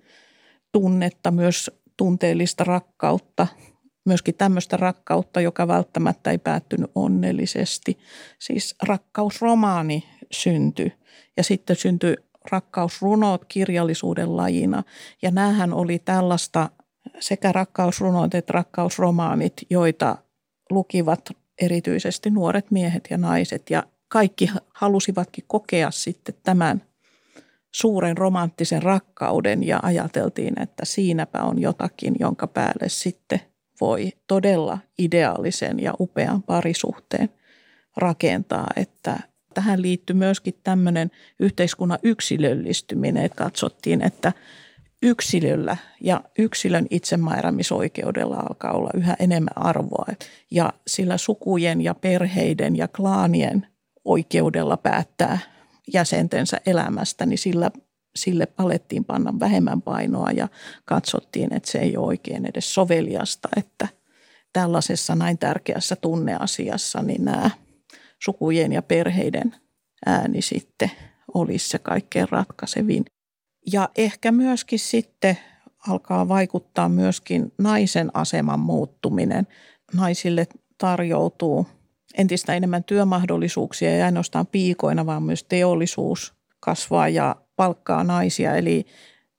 [0.71, 3.47] tunnetta, myös tunteellista rakkautta,
[4.05, 7.97] myöskin tämmöistä rakkautta, joka välttämättä ei päättynyt onnellisesti.
[8.39, 10.93] Siis rakkausromaani syntyi
[11.37, 12.15] ja sitten syntyi
[12.51, 14.83] rakkausrunot kirjallisuuden lajina.
[15.21, 16.69] Ja näähän oli tällaista
[17.19, 20.17] sekä rakkausrunot että rakkausromaanit, joita
[20.69, 21.29] lukivat
[21.61, 23.69] erityisesti nuoret miehet ja naiset.
[23.69, 26.81] Ja kaikki halusivatkin kokea sitten tämän
[27.71, 33.41] suuren romanttisen rakkauden ja ajateltiin, että siinäpä on jotakin, jonka päälle sitten
[33.81, 37.29] voi todella ideaalisen ja upean parisuhteen
[37.97, 39.19] rakentaa, että
[39.55, 44.33] tähän liittyy myöskin tämmöinen yhteiskunnan yksilöllistyminen, että katsottiin, että
[45.03, 50.05] yksilöllä ja yksilön itsemääräämisoikeudella alkaa olla yhä enemmän arvoa.
[50.51, 53.67] Ja sillä sukujen ja perheiden ja klaanien
[54.05, 55.39] oikeudella päättää
[55.93, 57.71] jäsentensä elämästä, niin sillä,
[58.15, 60.47] sille alettiin panna vähemmän painoa ja
[60.85, 63.87] katsottiin, että se ei ole oikein edes soveliasta, että
[64.53, 67.49] tällaisessa näin tärkeässä tunneasiassa niin nämä–
[68.25, 69.55] sukujen ja perheiden
[70.05, 70.91] ääni sitten
[71.33, 73.05] olisi se kaikkein ratkaisevin.
[73.71, 75.37] Ja ehkä myöskin sitten
[75.87, 79.47] alkaa vaikuttaa myöskin naisen aseman muuttuminen.
[79.93, 81.67] Naisille tarjoutuu
[82.17, 88.55] entistä enemmän työmahdollisuuksia ja ainoastaan piikoina, vaan myös teollisuus kasvaa ja palkkaa naisia.
[88.55, 88.85] Eli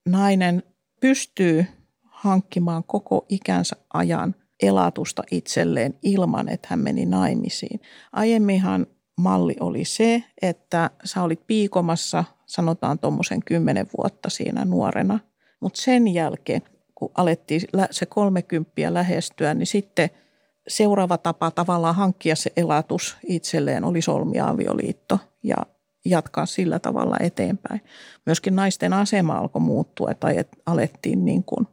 [0.08, 0.62] nainen
[1.00, 1.66] pystyy
[2.02, 7.80] hankkimaan koko ikänsä ajan– elatusta itselleen ilman, että hän meni naimisiin.
[8.12, 15.18] Aiemminhan malli oli se, että sä olit piikomassa, sanotaan tuommoisen kymmenen vuotta siinä nuorena,
[15.60, 16.62] mutta sen jälkeen,
[16.94, 20.10] kun alettiin se kolmekymppiä lähestyä, niin sitten
[20.68, 25.56] seuraava tapa tavallaan hankkia se elatus itselleen oli solmia avioliitto ja
[26.04, 27.80] jatkaa sillä tavalla eteenpäin.
[28.26, 31.66] Myöskin naisten asema alkoi muuttua tai alettiin niin kuin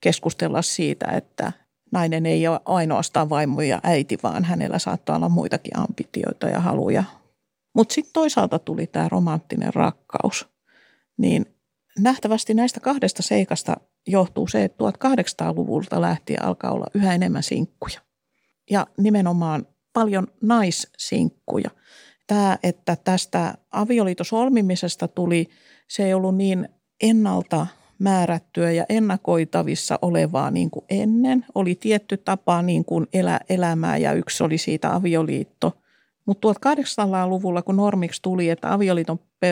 [0.00, 1.52] keskustella siitä, että
[1.92, 7.04] nainen ei ole ainoastaan vaimo ja äiti, vaan hänellä saattaa olla muitakin ambitioita ja haluja.
[7.74, 10.48] Mutta sitten toisaalta tuli tämä romanttinen rakkaus.
[11.18, 11.46] Niin
[11.98, 13.76] nähtävästi näistä kahdesta seikasta
[14.06, 18.00] johtuu se, että 1800-luvulta lähtien alkaa olla yhä enemmän sinkkuja.
[18.70, 21.70] Ja nimenomaan paljon naissinkkuja.
[22.26, 25.48] Tämä, että tästä avioliitosolmimisesta tuli,
[25.88, 26.68] se ei ollut niin
[27.02, 27.66] ennalta
[28.00, 31.46] määrättyä ja ennakoitavissa olevaa niin kuin ennen.
[31.54, 35.76] Oli tietty tapa niin kuin elä elämää ja yksi oli siitä avioliitto.
[36.26, 38.68] Mutta 1800-luvulla, kun normiksi tuli, että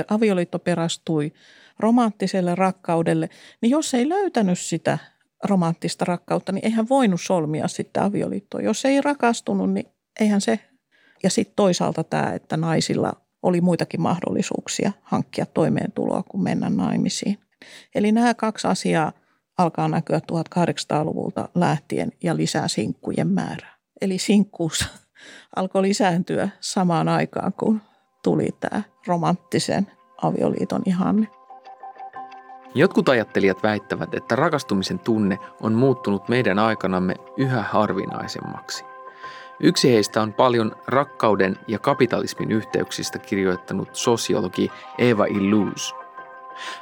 [0.08, 1.32] avioliitto perastui
[1.78, 3.28] romanttiselle rakkaudelle,
[3.60, 4.98] niin jos ei löytänyt sitä
[5.44, 8.60] romanttista rakkautta, niin eihän voinut solmia sitten avioliittoa.
[8.60, 9.86] Jos ei rakastunut, niin
[10.20, 10.60] eihän se.
[11.22, 17.38] Ja sitten toisaalta tämä, että naisilla oli muitakin mahdollisuuksia hankkia toimeentuloa kuin mennä naimisiin.
[17.94, 19.12] Eli nämä kaksi asiaa
[19.58, 23.74] alkaa näkyä 1800-luvulta lähtien ja lisää sinkkujen määrää.
[24.00, 24.86] Eli sinkkuus
[25.56, 27.80] alkoi lisääntyä samaan aikaan, kun
[28.24, 29.86] tuli tämä romanttisen
[30.22, 31.28] avioliiton ihanne.
[32.74, 38.84] Jotkut ajattelijat väittävät, että rakastumisen tunne on muuttunut meidän aikanamme yhä harvinaisemmaksi.
[39.60, 45.94] Yksi heistä on paljon rakkauden ja kapitalismin yhteyksistä kirjoittanut sosiologi Eva Illus.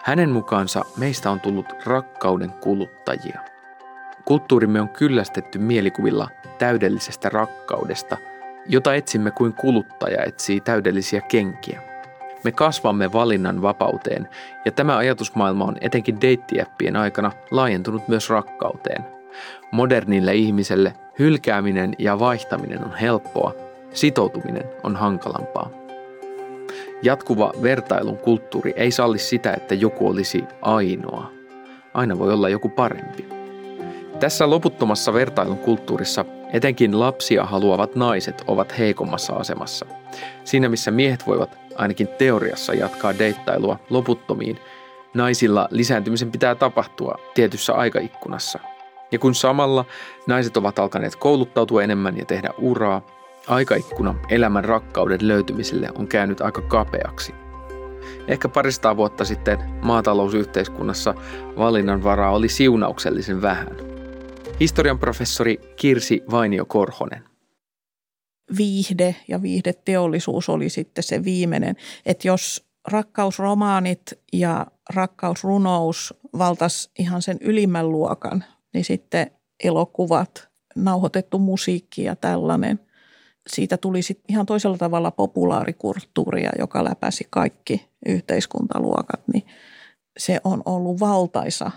[0.02, 3.40] Hänen mukaansa meistä on tullut rakkauden kuluttajia.
[4.24, 8.16] Kulttuurimme on kyllästetty mielikuvilla täydellisestä rakkaudesta,
[8.66, 11.82] jota etsimme kuin kuluttaja etsii täydellisiä kenkiä.
[12.44, 14.28] Me kasvamme valinnan vapauteen
[14.64, 19.04] ja tämä ajatusmaailma on etenkin deittiäppien aikana laajentunut myös rakkauteen.
[19.70, 23.54] Modernille ihmiselle hylkääminen ja vaihtaminen on helppoa,
[23.92, 25.85] sitoutuminen on hankalampaa.
[27.02, 31.32] Jatkuva vertailun kulttuuri ei salli sitä, että joku olisi ainoa.
[31.94, 33.28] Aina voi olla joku parempi.
[34.20, 39.86] Tässä loputtomassa vertailun kulttuurissa etenkin lapsia haluavat naiset ovat heikommassa asemassa.
[40.44, 44.58] Siinä missä miehet voivat ainakin teoriassa jatkaa deittailua loputtomiin,
[45.14, 48.58] naisilla lisääntymisen pitää tapahtua tietyssä aikaikkunassa.
[49.12, 49.84] Ja kun samalla
[50.26, 53.02] naiset ovat alkaneet kouluttautua enemmän ja tehdä uraa,
[53.48, 57.34] aikaikkuna elämän rakkauden löytymiselle on käynyt aika kapeaksi.
[58.28, 61.14] Ehkä parista vuotta sitten maatalousyhteiskunnassa
[61.58, 63.76] valinnanvaraa oli siunauksellisen vähän.
[64.60, 67.22] Historian professori Kirsi Vainio Korhonen
[68.56, 71.76] viihde ja viihdeteollisuus oli sitten se viimeinen.
[72.06, 74.00] Että jos rakkausromaanit
[74.32, 79.30] ja rakkausrunous valtas ihan sen ylimmän luokan, niin sitten
[79.64, 82.85] elokuvat, nauhoitettu musiikki ja tällainen.
[83.46, 89.46] Siitä tuli sitten ihan toisella tavalla populaarikulttuuria, joka läpäisi kaikki yhteiskuntaluokat, niin
[90.18, 91.70] se on ollut valtaisa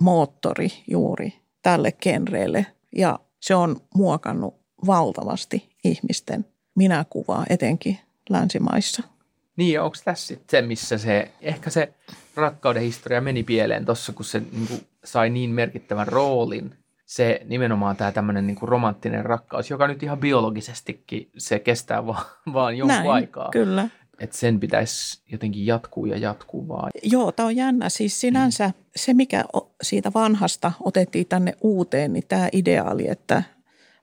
[0.00, 4.54] moottori juuri tälle genreelle ja se on muokannut
[4.86, 7.98] valtavasti ihmisten minäkuvaa, etenkin
[8.30, 9.02] länsimaissa.
[9.56, 11.94] Niin, onko tässä se, missä se, ehkä se
[12.34, 16.74] rakkauden historia meni pieleen tuossa, kun se niin kuin, sai niin merkittävän roolin,
[17.10, 22.76] se nimenomaan tämä tämmöinen niin romanttinen rakkaus, joka nyt ihan biologisestikin se kestää vaan, vaan
[22.76, 23.48] jonkun Näin, aikaa.
[23.52, 23.88] kyllä.
[24.18, 26.90] Että sen pitäisi jotenkin jatkuu ja jatkuu vaan.
[27.02, 27.88] Joo, tämä on jännä.
[27.88, 28.74] Siis sinänsä mm.
[28.96, 29.44] se, mikä
[29.82, 33.42] siitä vanhasta otettiin tänne uuteen, niin tämä ideaali, että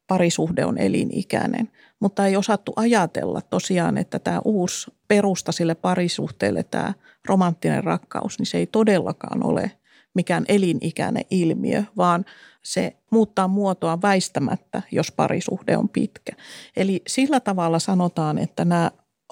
[0.07, 1.71] parisuhde on elinikäinen.
[1.99, 6.93] Mutta ei osattu ajatella tosiaan, että tämä uusi perusta sille parisuhteelle, tämä
[7.27, 9.71] romanttinen rakkaus, niin se ei todellakaan ole
[10.17, 12.25] mikään elinikäinen ilmiö, vaan
[12.63, 16.31] se muuttaa muotoa väistämättä, jos parisuhde on pitkä.
[16.77, 18.91] Eli sillä tavalla sanotaan, että nämä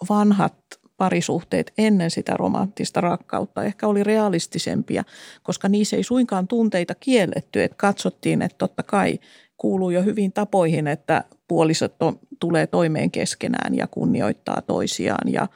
[0.10, 0.56] vanhat
[0.98, 5.04] parisuhteet ennen sitä romanttista rakkautta ehkä oli realistisempia,
[5.44, 9.20] koska niissä ei suinkaan tunteita kielletty, että katsottiin, että totta kai
[9.58, 15.48] kuuluu jo hyvin tapoihin, että puolisot on, tulee toimeen keskenään ja kunnioittaa toisiaan ja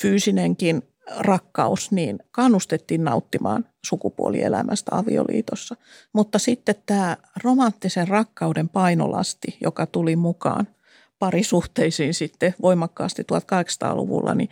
[0.00, 0.82] fyysinenkin
[1.16, 5.76] rakkaus, niin kannustettiin nauttimaan sukupuolielämästä avioliitossa.
[6.12, 10.68] Mutta sitten tämä romanttisen rakkauden painolasti, joka tuli mukaan
[11.18, 14.48] parisuhteisiin sitten voimakkaasti 1800-luvulla, niin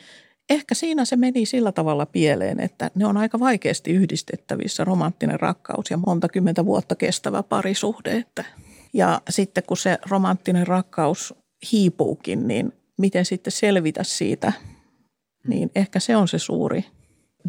[0.50, 5.90] ehkä siinä se meni sillä tavalla pieleen, että ne on aika vaikeasti yhdistettävissä romanttinen rakkaus
[5.90, 8.44] ja monta kymmentä vuotta kestävä parisuhde, että
[8.92, 11.34] ja sitten kun se romanttinen rakkaus
[11.72, 14.52] hiipuukin, niin miten sitten selvitä siitä,
[15.48, 16.84] niin ehkä se on se suuri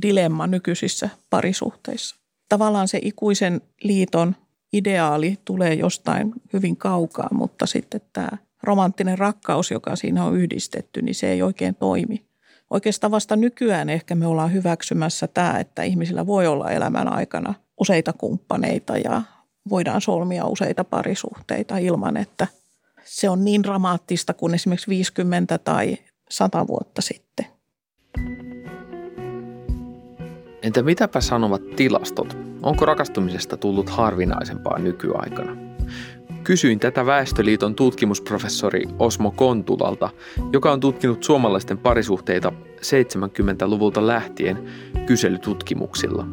[0.02, 2.16] dilemma nykyisissä parisuhteissa.
[2.50, 4.36] Tavallaan se ikuisen liiton
[4.74, 8.30] ideaali tulee jostain hyvin kaukaa, mutta sitten tämä
[8.64, 12.26] romanttinen rakkaus, joka siinä on yhdistetty, niin se ei oikein toimi.
[12.70, 18.14] Oikeastaan vasta nykyään ehkä me ollaan hyväksymässä tämä, että ihmisillä voi olla elämän aikana useita
[18.14, 19.22] kumppaneita ja
[19.70, 22.48] voidaan solmia useita parisuhteita ilman, että
[23.06, 25.98] se on niin dramaattista kuin esimerkiksi 50 tai
[26.30, 27.46] 100 vuotta sitten.
[30.64, 32.38] Entä mitäpä sanovat tilastot?
[32.62, 35.58] Onko rakastumisesta tullut harvinaisempaa nykyaikana?
[36.44, 40.10] Kysyin tätä Väestöliiton tutkimusprofessori Osmo Kontulalta,
[40.54, 44.64] joka on tutkinut suomalaisten parisuhteita 70-luvulta lähtien
[45.06, 46.28] kyselytutkimuksilla.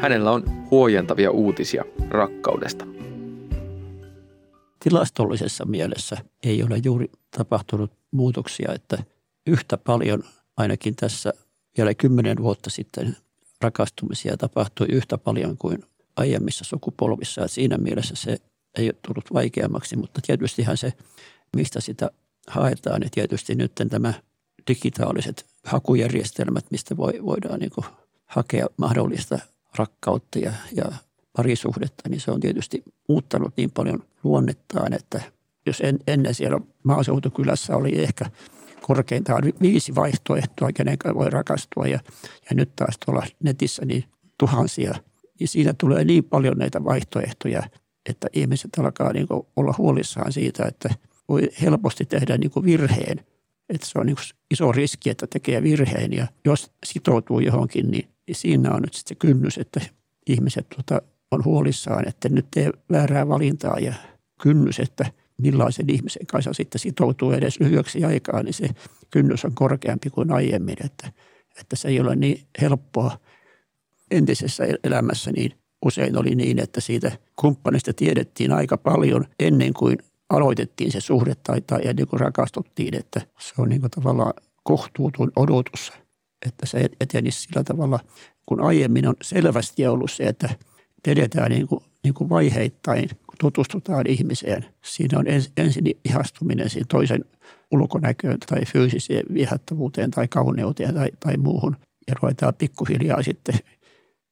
[0.00, 2.86] Hänellä on huojentavia uutisia rakkaudesta.
[4.84, 8.98] Tilastollisessa mielessä ei ole juuri tapahtunut muutoksia, että
[9.46, 10.22] yhtä paljon
[10.60, 11.32] ainakin tässä
[11.76, 13.16] vielä kymmenen vuotta sitten
[13.60, 15.84] rakastumisia tapahtui yhtä paljon kuin
[16.16, 17.40] aiemmissa sukupolvissa.
[17.40, 18.38] Että siinä mielessä se
[18.78, 20.92] ei ole tullut vaikeammaksi, mutta tietystihan se,
[21.56, 22.10] mistä sitä
[22.46, 24.14] haetaan, niin tietysti nyt tämä
[24.68, 27.70] digitaaliset hakujärjestelmät, mistä voi, voidaan niin
[28.26, 29.38] hakea mahdollista
[29.76, 30.84] rakkautta ja, ja
[31.36, 35.22] parisuhdetta, niin se on tietysti muuttanut niin paljon luonnettaan, että
[35.66, 38.30] jos en, ennen siellä maaseutukylässä oli ehkä
[38.90, 41.98] korkeintaan viisi vaihtoehtoa, kenen voi rakastua ja,
[42.50, 44.04] ja nyt taas tuolla netissä niin
[44.38, 44.94] tuhansia.
[45.40, 47.62] Ja siinä tulee niin paljon näitä vaihtoehtoja,
[48.08, 49.26] että ihmiset alkaa niin
[49.56, 50.94] olla huolissaan siitä, että
[51.28, 53.20] voi helposti tehdä niin virheen.
[53.68, 54.16] Että se on niin
[54.50, 59.16] iso riski, että tekee virheen ja jos sitoutuu johonkin, niin, niin siinä on nyt sitten
[59.16, 59.80] se kynnys, että
[60.26, 63.94] ihmiset tuota, on huolissaan, että nyt tee väärää valintaa ja
[64.42, 65.06] kynnys, että
[65.42, 68.68] millaisen ihmisen kanssa sitten sitoutuu edes lyhyeksi aikaa, niin se
[69.10, 71.12] kynnys on korkeampi kuin aiemmin, että,
[71.60, 73.18] että se ei ole niin helppoa.
[74.10, 79.98] Entisessä elämässä niin usein oli niin, että siitä kumppanista tiedettiin aika paljon ennen kuin
[80.30, 85.32] aloitettiin se suhde tai, tai ennen kuin rakastuttiin, että se on niin kuin tavallaan kohtuuton
[85.36, 85.92] odotus,
[86.46, 88.00] että se etenisi sillä tavalla,
[88.46, 90.48] kun aiemmin on selvästi ollut se, että
[91.06, 94.64] edetään niin kuin, niin kuin vaiheittain, kun tutustutaan ihmiseen.
[94.84, 95.24] Siinä on
[95.56, 97.24] ensin ihastuminen siinä toisen
[97.70, 101.76] ulkonäköön tai fyysiseen vihattavuuteen tai kauneuteen tai, tai muuhun.
[102.08, 103.54] Ja ruvetaan pikkuhiljaa sitten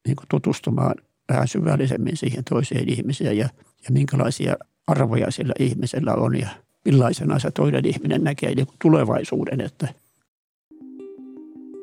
[0.07, 0.95] niin kuin tutustumaan
[1.29, 3.49] vähän syvällisemmin siihen toiseen ihmiseen ja,
[3.85, 6.49] ja minkälaisia arvoja sillä ihmisellä on ja
[6.85, 9.61] millaisena se toinen ihminen näkee niin tulevaisuuden.
[9.61, 9.89] Että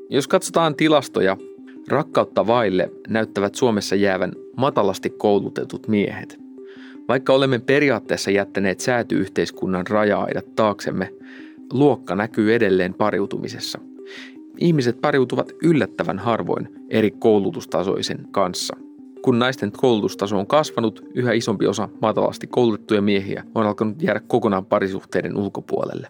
[0.10, 1.38] Jos katsotaan tilastoja,
[1.88, 6.39] rakkautta vaille näyttävät Suomessa jäävän matalasti koulutetut miehet.
[7.08, 11.13] Vaikka olemme periaatteessa jättäneet säätyyhteiskunnan raja-aidat taaksemme,
[11.74, 13.80] luokka näkyy edelleen pariutumisessa.
[14.58, 18.76] Ihmiset pariutuvat yllättävän harvoin eri koulutustasoisen kanssa.
[19.21, 24.65] Kun naisten koulutustaso on kasvanut, yhä isompi osa matalasti koulutettuja miehiä on alkanut jäädä kokonaan
[24.65, 26.08] parisuhteiden ulkopuolelle.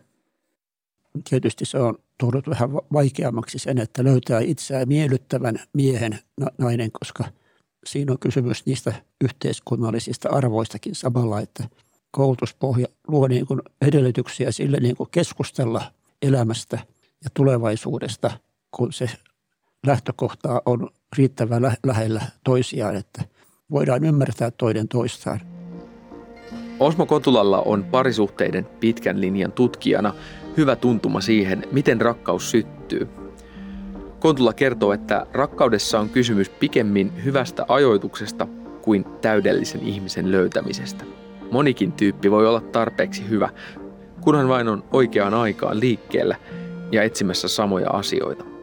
[1.29, 6.19] Tietysti se on tuonut vähän vaikeammaksi sen, että löytää itseään miellyttävän miehen
[6.57, 7.23] nainen, koska
[7.85, 11.63] siinä on kysymys niistä yhteiskunnallisista arvoistakin samalla, että
[12.11, 15.81] koulutuspohja luo niin kuin edellytyksiä sille niin kuin keskustella
[16.21, 16.79] elämästä
[17.23, 18.31] ja tulevaisuudesta,
[18.71, 19.09] kun se
[19.87, 23.21] lähtökohta on riittävän lähellä toisiaan, että
[23.71, 25.41] voidaan ymmärtää toinen toistaan.
[26.79, 30.13] Osmo Kotulalla on parisuhteiden pitkän linjan tutkijana
[30.57, 33.07] hyvä tuntuma siihen, miten rakkaus syttyy.
[34.19, 38.47] Kontula kertoo, että rakkaudessa on kysymys pikemmin hyvästä ajoituksesta
[38.81, 41.05] kuin täydellisen ihmisen löytämisestä.
[41.51, 43.49] Monikin tyyppi voi olla tarpeeksi hyvä,
[44.21, 46.35] kunhan vain on oikeaan aikaan liikkeellä
[46.91, 48.55] ja etsimässä samoja asioita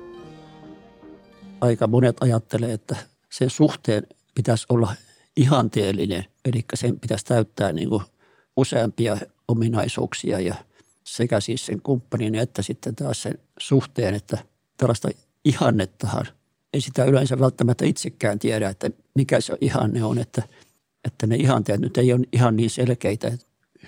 [1.63, 2.97] aika monet ajattelee, että
[3.31, 4.95] sen suhteen pitäisi olla
[5.37, 8.03] ihanteellinen, eli sen pitäisi täyttää niin kuin
[8.57, 9.17] useampia
[9.49, 10.55] ominaisuuksia ja
[11.05, 14.39] sekä siis sen kumppanin että sitten taas sen suhteen, että
[14.77, 15.09] tällaista
[15.45, 16.27] ihannettahan
[16.73, 20.43] ei sitä yleensä välttämättä itsekään tiedä, että mikä se ihanne on, että,
[21.05, 23.33] että ne ihanteet nyt ei ole ihan niin selkeitä.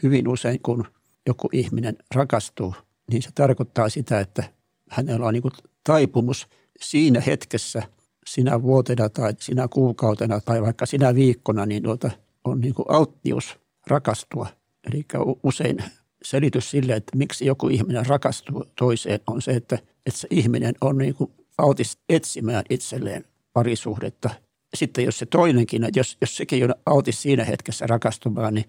[0.02, 0.84] Hyvin usein, kun
[1.26, 2.74] joku ihminen rakastuu,
[3.10, 4.44] niin se tarkoittaa sitä, että
[4.90, 5.52] hänellä on niin kuin
[5.84, 6.46] taipumus–
[6.80, 7.82] siinä hetkessä,
[8.26, 12.10] sinä vuotena tai sinä kuukautena tai vaikka sinä viikkona, niin tuota,
[12.44, 14.46] on niin kuin alttius rakastua.
[14.92, 15.06] Eli
[15.42, 15.84] usein
[16.24, 20.98] selitys sille, että miksi joku ihminen rakastuu toiseen, on se, että, että se ihminen on
[20.98, 24.30] niin kuin altis etsimään itselleen parisuhdetta.
[24.74, 28.66] Sitten jos se toinenkin, jos, jos sekin on altis siinä hetkessä rakastumaan, niin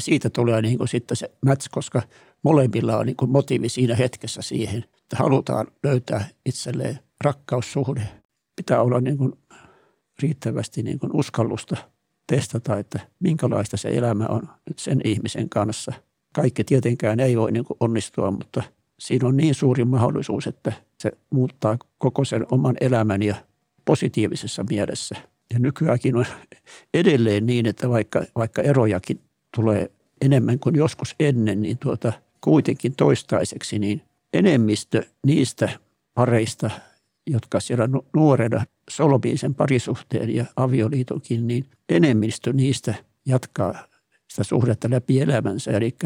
[0.00, 2.02] siitä tulee niin kuin sitten se match, koska
[2.42, 8.02] molemmilla on niin kuin motiivi siinä hetkessä siihen, että halutaan löytää itselleen rakkaussuhde.
[8.56, 9.32] Pitää olla niin kuin
[10.22, 11.76] riittävästi niin kuin uskallusta
[12.26, 15.92] testata, että minkälaista se elämä on nyt sen ihmisen kanssa.
[16.32, 18.62] Kaikki tietenkään ei voi niin kuin onnistua, mutta
[18.98, 23.34] siinä on niin suuri mahdollisuus, että se muuttaa koko sen oman elämän ja
[23.84, 25.14] positiivisessa mielessä.
[25.52, 26.24] Ja nykyäänkin on
[26.94, 29.20] edelleen niin, että vaikka, vaikka erojakin
[29.56, 34.02] tulee enemmän kuin joskus ennen, niin tuota, kuitenkin toistaiseksi niin
[34.32, 35.68] enemmistö niistä
[36.14, 36.70] pareista,
[37.26, 42.94] jotka siellä nuorena solmii sen parisuhteen ja avioliitonkin, niin enemmistö niistä
[43.26, 43.74] jatkaa
[44.28, 45.70] sitä suhdetta läpi elämänsä.
[45.70, 45.96] Eli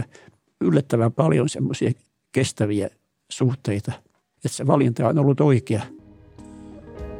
[0.60, 1.92] yllättävän paljon semmoisia
[2.32, 2.88] kestäviä
[3.32, 3.92] suhteita,
[4.36, 5.82] että se valinta on ollut oikea.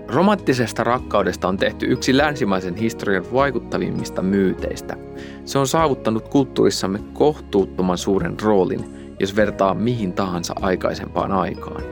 [0.08, 4.96] Romanttisesta rakkaudesta on tehty yksi länsimaisen historian vaikuttavimmista myyteistä.
[5.44, 11.82] Se on saavuttanut kulttuurissamme kohtuuttoman suuren roolin, jos vertaa mihin tahansa aikaisempaan aikaan.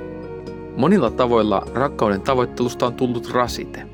[0.76, 3.86] Monilla tavoilla rakkauden tavoittelusta on tullut rasite.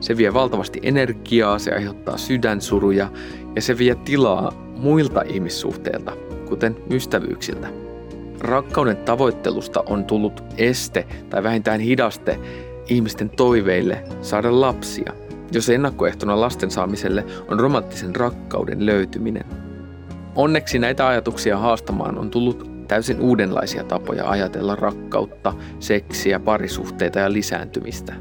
[0.00, 3.08] Se vie valtavasti energiaa, se aiheuttaa sydänsuruja
[3.56, 6.12] ja se vie tilaa muilta ihmissuhteilta,
[6.48, 7.68] kuten ystävyyksiltä.
[8.40, 12.38] Rakkauden tavoittelusta on tullut este tai vähintään hidaste
[12.88, 15.12] ihmisten toiveille saada lapsia,
[15.52, 19.44] jos ennakkoehtona lasten saamiselle on romanttisen rakkauden löytyminen.
[20.34, 28.12] Onneksi näitä ajatuksia haastamaan on tullut täysin uudenlaisia tapoja ajatella rakkautta, seksiä, parisuhteita ja lisääntymistä.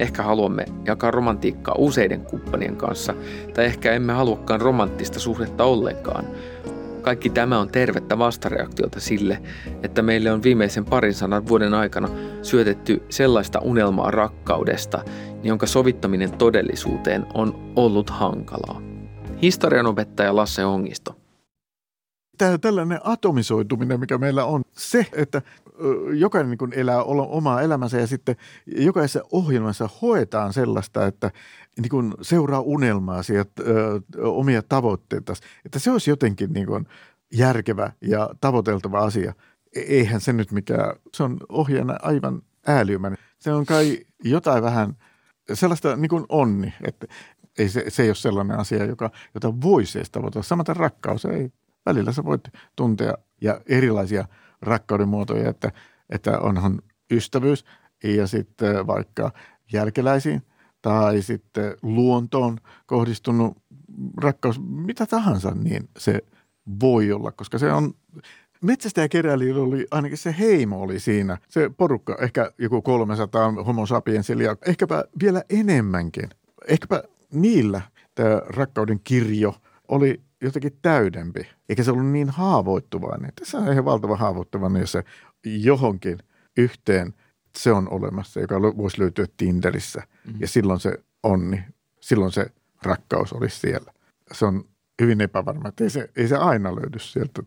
[0.00, 3.14] Ehkä haluamme jakaa romantiikkaa useiden kumppanien kanssa,
[3.54, 6.24] tai ehkä emme haluakaan romanttista suhdetta ollenkaan,
[7.02, 9.42] kaikki tämä on tervettä vastareaktiota sille,
[9.82, 12.08] että meille on viimeisen parin sanan vuoden aikana
[12.42, 15.04] syötetty sellaista unelmaa rakkaudesta,
[15.42, 18.82] jonka sovittaminen todellisuuteen on ollut hankalaa.
[19.42, 21.16] Historian opettaja Lasse Ongisto.
[22.38, 25.42] Tämä tällainen atomisoituminen, mikä meillä on, se, että
[26.14, 31.30] jokainen niin elää omaa elämänsä ja sitten jokaisessa ohjelmassa hoetaan sellaista, että
[31.80, 33.44] niin kuin seuraa unelmaa ja
[34.22, 35.32] omia tavoitteita,
[35.64, 36.86] että se olisi jotenkin niin kuin
[37.32, 39.34] järkevä ja tavoiteltava asia.
[39.76, 43.18] E-, eihän se nyt mikään, se on ohjaana aivan ääliömäinen.
[43.38, 44.96] Se on kai jotain vähän
[45.54, 47.06] sellaista niin kuin onni, että
[47.58, 50.42] ei se, se ei ole sellainen asia, joka, jota voisi edes tavoitella.
[50.42, 51.52] Samaten rakkaus ei.
[51.86, 54.24] Välillä sä voit tuntea ja erilaisia
[54.62, 55.72] rakkauden muotoja, että,
[56.10, 56.78] että onhan
[57.10, 57.64] ystävyys
[58.04, 59.32] ja sitten vaikka
[59.72, 60.42] jälkeläisiin
[60.82, 63.56] tai sitten luontoon kohdistunut
[64.16, 66.20] rakkaus, mitä tahansa, niin se
[66.80, 67.94] voi olla, koska se on
[68.62, 74.56] Metsästäjäkeräilijöillä oli ainakin se heimo oli siinä, se porukka, ehkä joku 300 homo sapiensilla ja
[74.66, 76.28] ehkäpä vielä enemmänkin.
[76.68, 77.02] Ehkäpä
[77.32, 77.80] niillä
[78.14, 79.54] tämä rakkauden kirjo
[79.88, 83.32] oli jotenkin täydempi, eikä se ollut niin haavoittuvainen.
[83.40, 85.04] Tässä on ihan valtava haavoittuvainen, jos se
[85.44, 86.18] johonkin
[86.56, 87.14] yhteen
[87.58, 90.00] se on olemassa, joka voisi löytyä Tinderissä.
[90.00, 90.40] Mm-hmm.
[90.40, 91.64] Ja silloin se onni,
[92.00, 92.46] silloin se
[92.82, 93.92] rakkaus olisi siellä.
[94.32, 94.64] Se on
[95.02, 97.42] hyvin epävarma, että ei se, ei se aina löydy sieltä.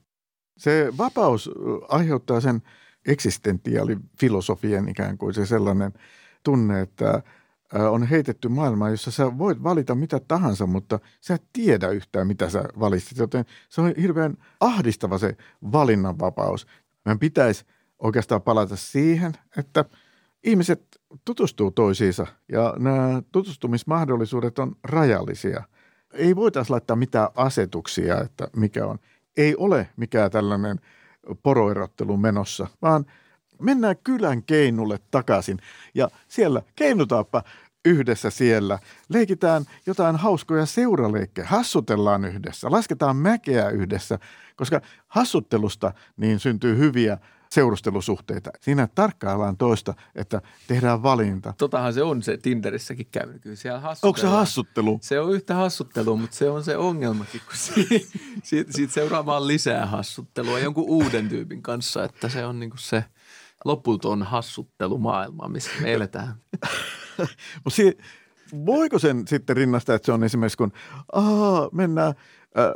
[0.57, 1.49] Se vapaus
[1.89, 2.61] aiheuttaa sen
[3.07, 5.93] eksistentiaalifilosofian ikään kuin se sellainen
[6.43, 7.23] tunne, että
[7.73, 12.49] on heitetty maailmaa, jossa sä voit valita mitä tahansa, mutta sä et tiedä yhtään, mitä
[12.49, 13.17] sä valitsit.
[13.17, 15.37] Joten se on hirveän ahdistava se
[15.71, 16.67] valinnanvapaus.
[17.05, 17.65] Meidän pitäisi
[17.99, 19.85] oikeastaan palata siihen, että
[20.43, 25.63] ihmiset tutustuu toisiinsa ja nämä tutustumismahdollisuudet on rajallisia.
[26.13, 28.99] Ei voitaisiin laittaa mitään asetuksia, että mikä on.
[29.37, 30.79] Ei ole mikään tällainen
[31.43, 33.05] poroerottelu menossa, vaan
[33.61, 35.59] mennään kylän keinulle takaisin
[35.93, 37.43] ja siellä keinutaanpa
[37.85, 38.79] yhdessä siellä.
[39.09, 44.19] Leikitään jotain hauskoja seuraleikkejä, hassutellaan yhdessä, lasketaan mäkeä yhdessä,
[44.55, 47.17] koska hassuttelusta niin syntyy hyviä
[47.53, 48.51] seurustelusuhteita.
[48.61, 51.53] Siinä tarkkaillaan toista, että tehdään valinta.
[51.57, 53.41] Totahan se on se Tinderissäkin käynyt.
[53.41, 54.99] Kyllä siellä Onko se hassuttelu?
[55.01, 57.57] Se on yhtä hassuttelua, mutta se on se ongelmakin, kun
[58.45, 63.05] siitä, siitä, seuraamaan lisää hassuttelua jonkun uuden tyypin kanssa, että se on niinku se
[63.65, 66.35] loputon hassuttelumaailma, missä me eletään.
[68.65, 70.71] voiko sen sitten rinnastaa, että se on esimerkiksi kun
[71.13, 72.13] aa, mennään–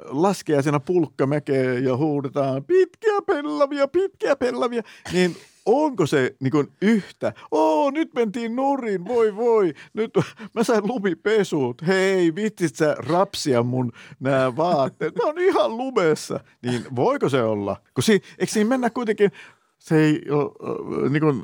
[0.05, 4.81] laskeaisena pulkkamäkeen ja huudetaan pitkiä pellavia, pitkiä pellavia,
[5.13, 5.35] niin
[5.65, 7.33] onko se niin kuin yhtä?
[7.51, 10.11] Oo, nyt mentiin nurin, voi voi, nyt
[10.55, 11.87] mä sain lumipesut.
[11.87, 15.15] Hei, vitsit sä rapsia mun nämä vaatteet?
[15.15, 16.39] Mä on ihan lumessa.
[16.63, 17.77] Niin voiko se olla?
[17.93, 19.31] Kun si, eikö siinä mennä kuitenkin,
[19.79, 21.43] se ei ole niin, kuin,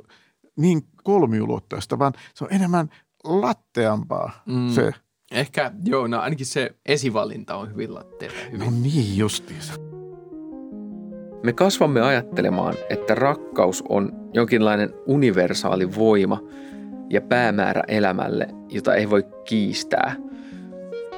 [0.57, 2.89] niin kolmiulotteista, vaan se on enemmän
[3.23, 4.69] latteampaa mm.
[4.69, 4.91] se–
[5.33, 8.37] Ehkä, joo, no ainakin se esivalinta on hyvin latteella.
[8.51, 8.59] Hyvin.
[8.59, 9.73] No niin justiinsa.
[11.43, 16.41] Me kasvamme ajattelemaan, että rakkaus on jonkinlainen universaali voima
[17.09, 20.15] ja päämäärä elämälle, jota ei voi kiistää.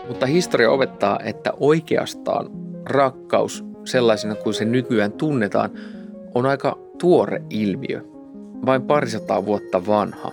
[0.07, 2.49] Mutta historia opettaa, että oikeastaan
[2.85, 5.69] rakkaus sellaisena kuin se nykyään tunnetaan
[6.35, 8.01] on aika tuore ilmiö,
[8.65, 10.31] vain parisataa vuotta vanha.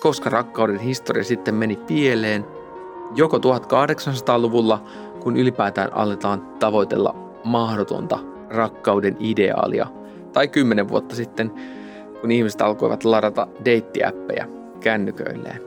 [0.00, 2.44] Koska rakkauden historia sitten meni pieleen–
[3.14, 4.84] Joko 1800-luvulla,
[5.20, 7.14] kun ylipäätään aletaan tavoitella
[7.44, 8.18] mahdotonta
[8.50, 9.86] rakkauden ideaalia,
[10.32, 11.52] tai kymmenen vuotta sitten,
[12.20, 14.48] kun ihmiset alkoivat ladata deittiäppejä
[14.80, 15.60] kännyköilleen.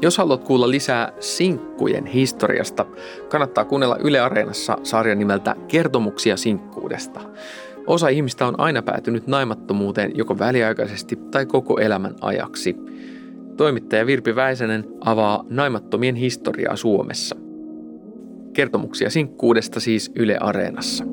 [0.00, 2.86] Jos haluat kuulla lisää sinkkujen historiasta,
[3.28, 7.20] kannattaa kuunnella Yle Areenassa sarja nimeltä Kertomuksia sinkkuudesta.
[7.88, 12.76] Osa ihmistä on aina päätynyt naimattomuuteen joko väliaikaisesti tai koko elämän ajaksi.
[13.56, 17.36] Toimittaja Virpi Väisänen avaa naimattomien historiaa Suomessa.
[18.52, 21.04] Kertomuksia sinkkuudesta siis Yle Areenassa.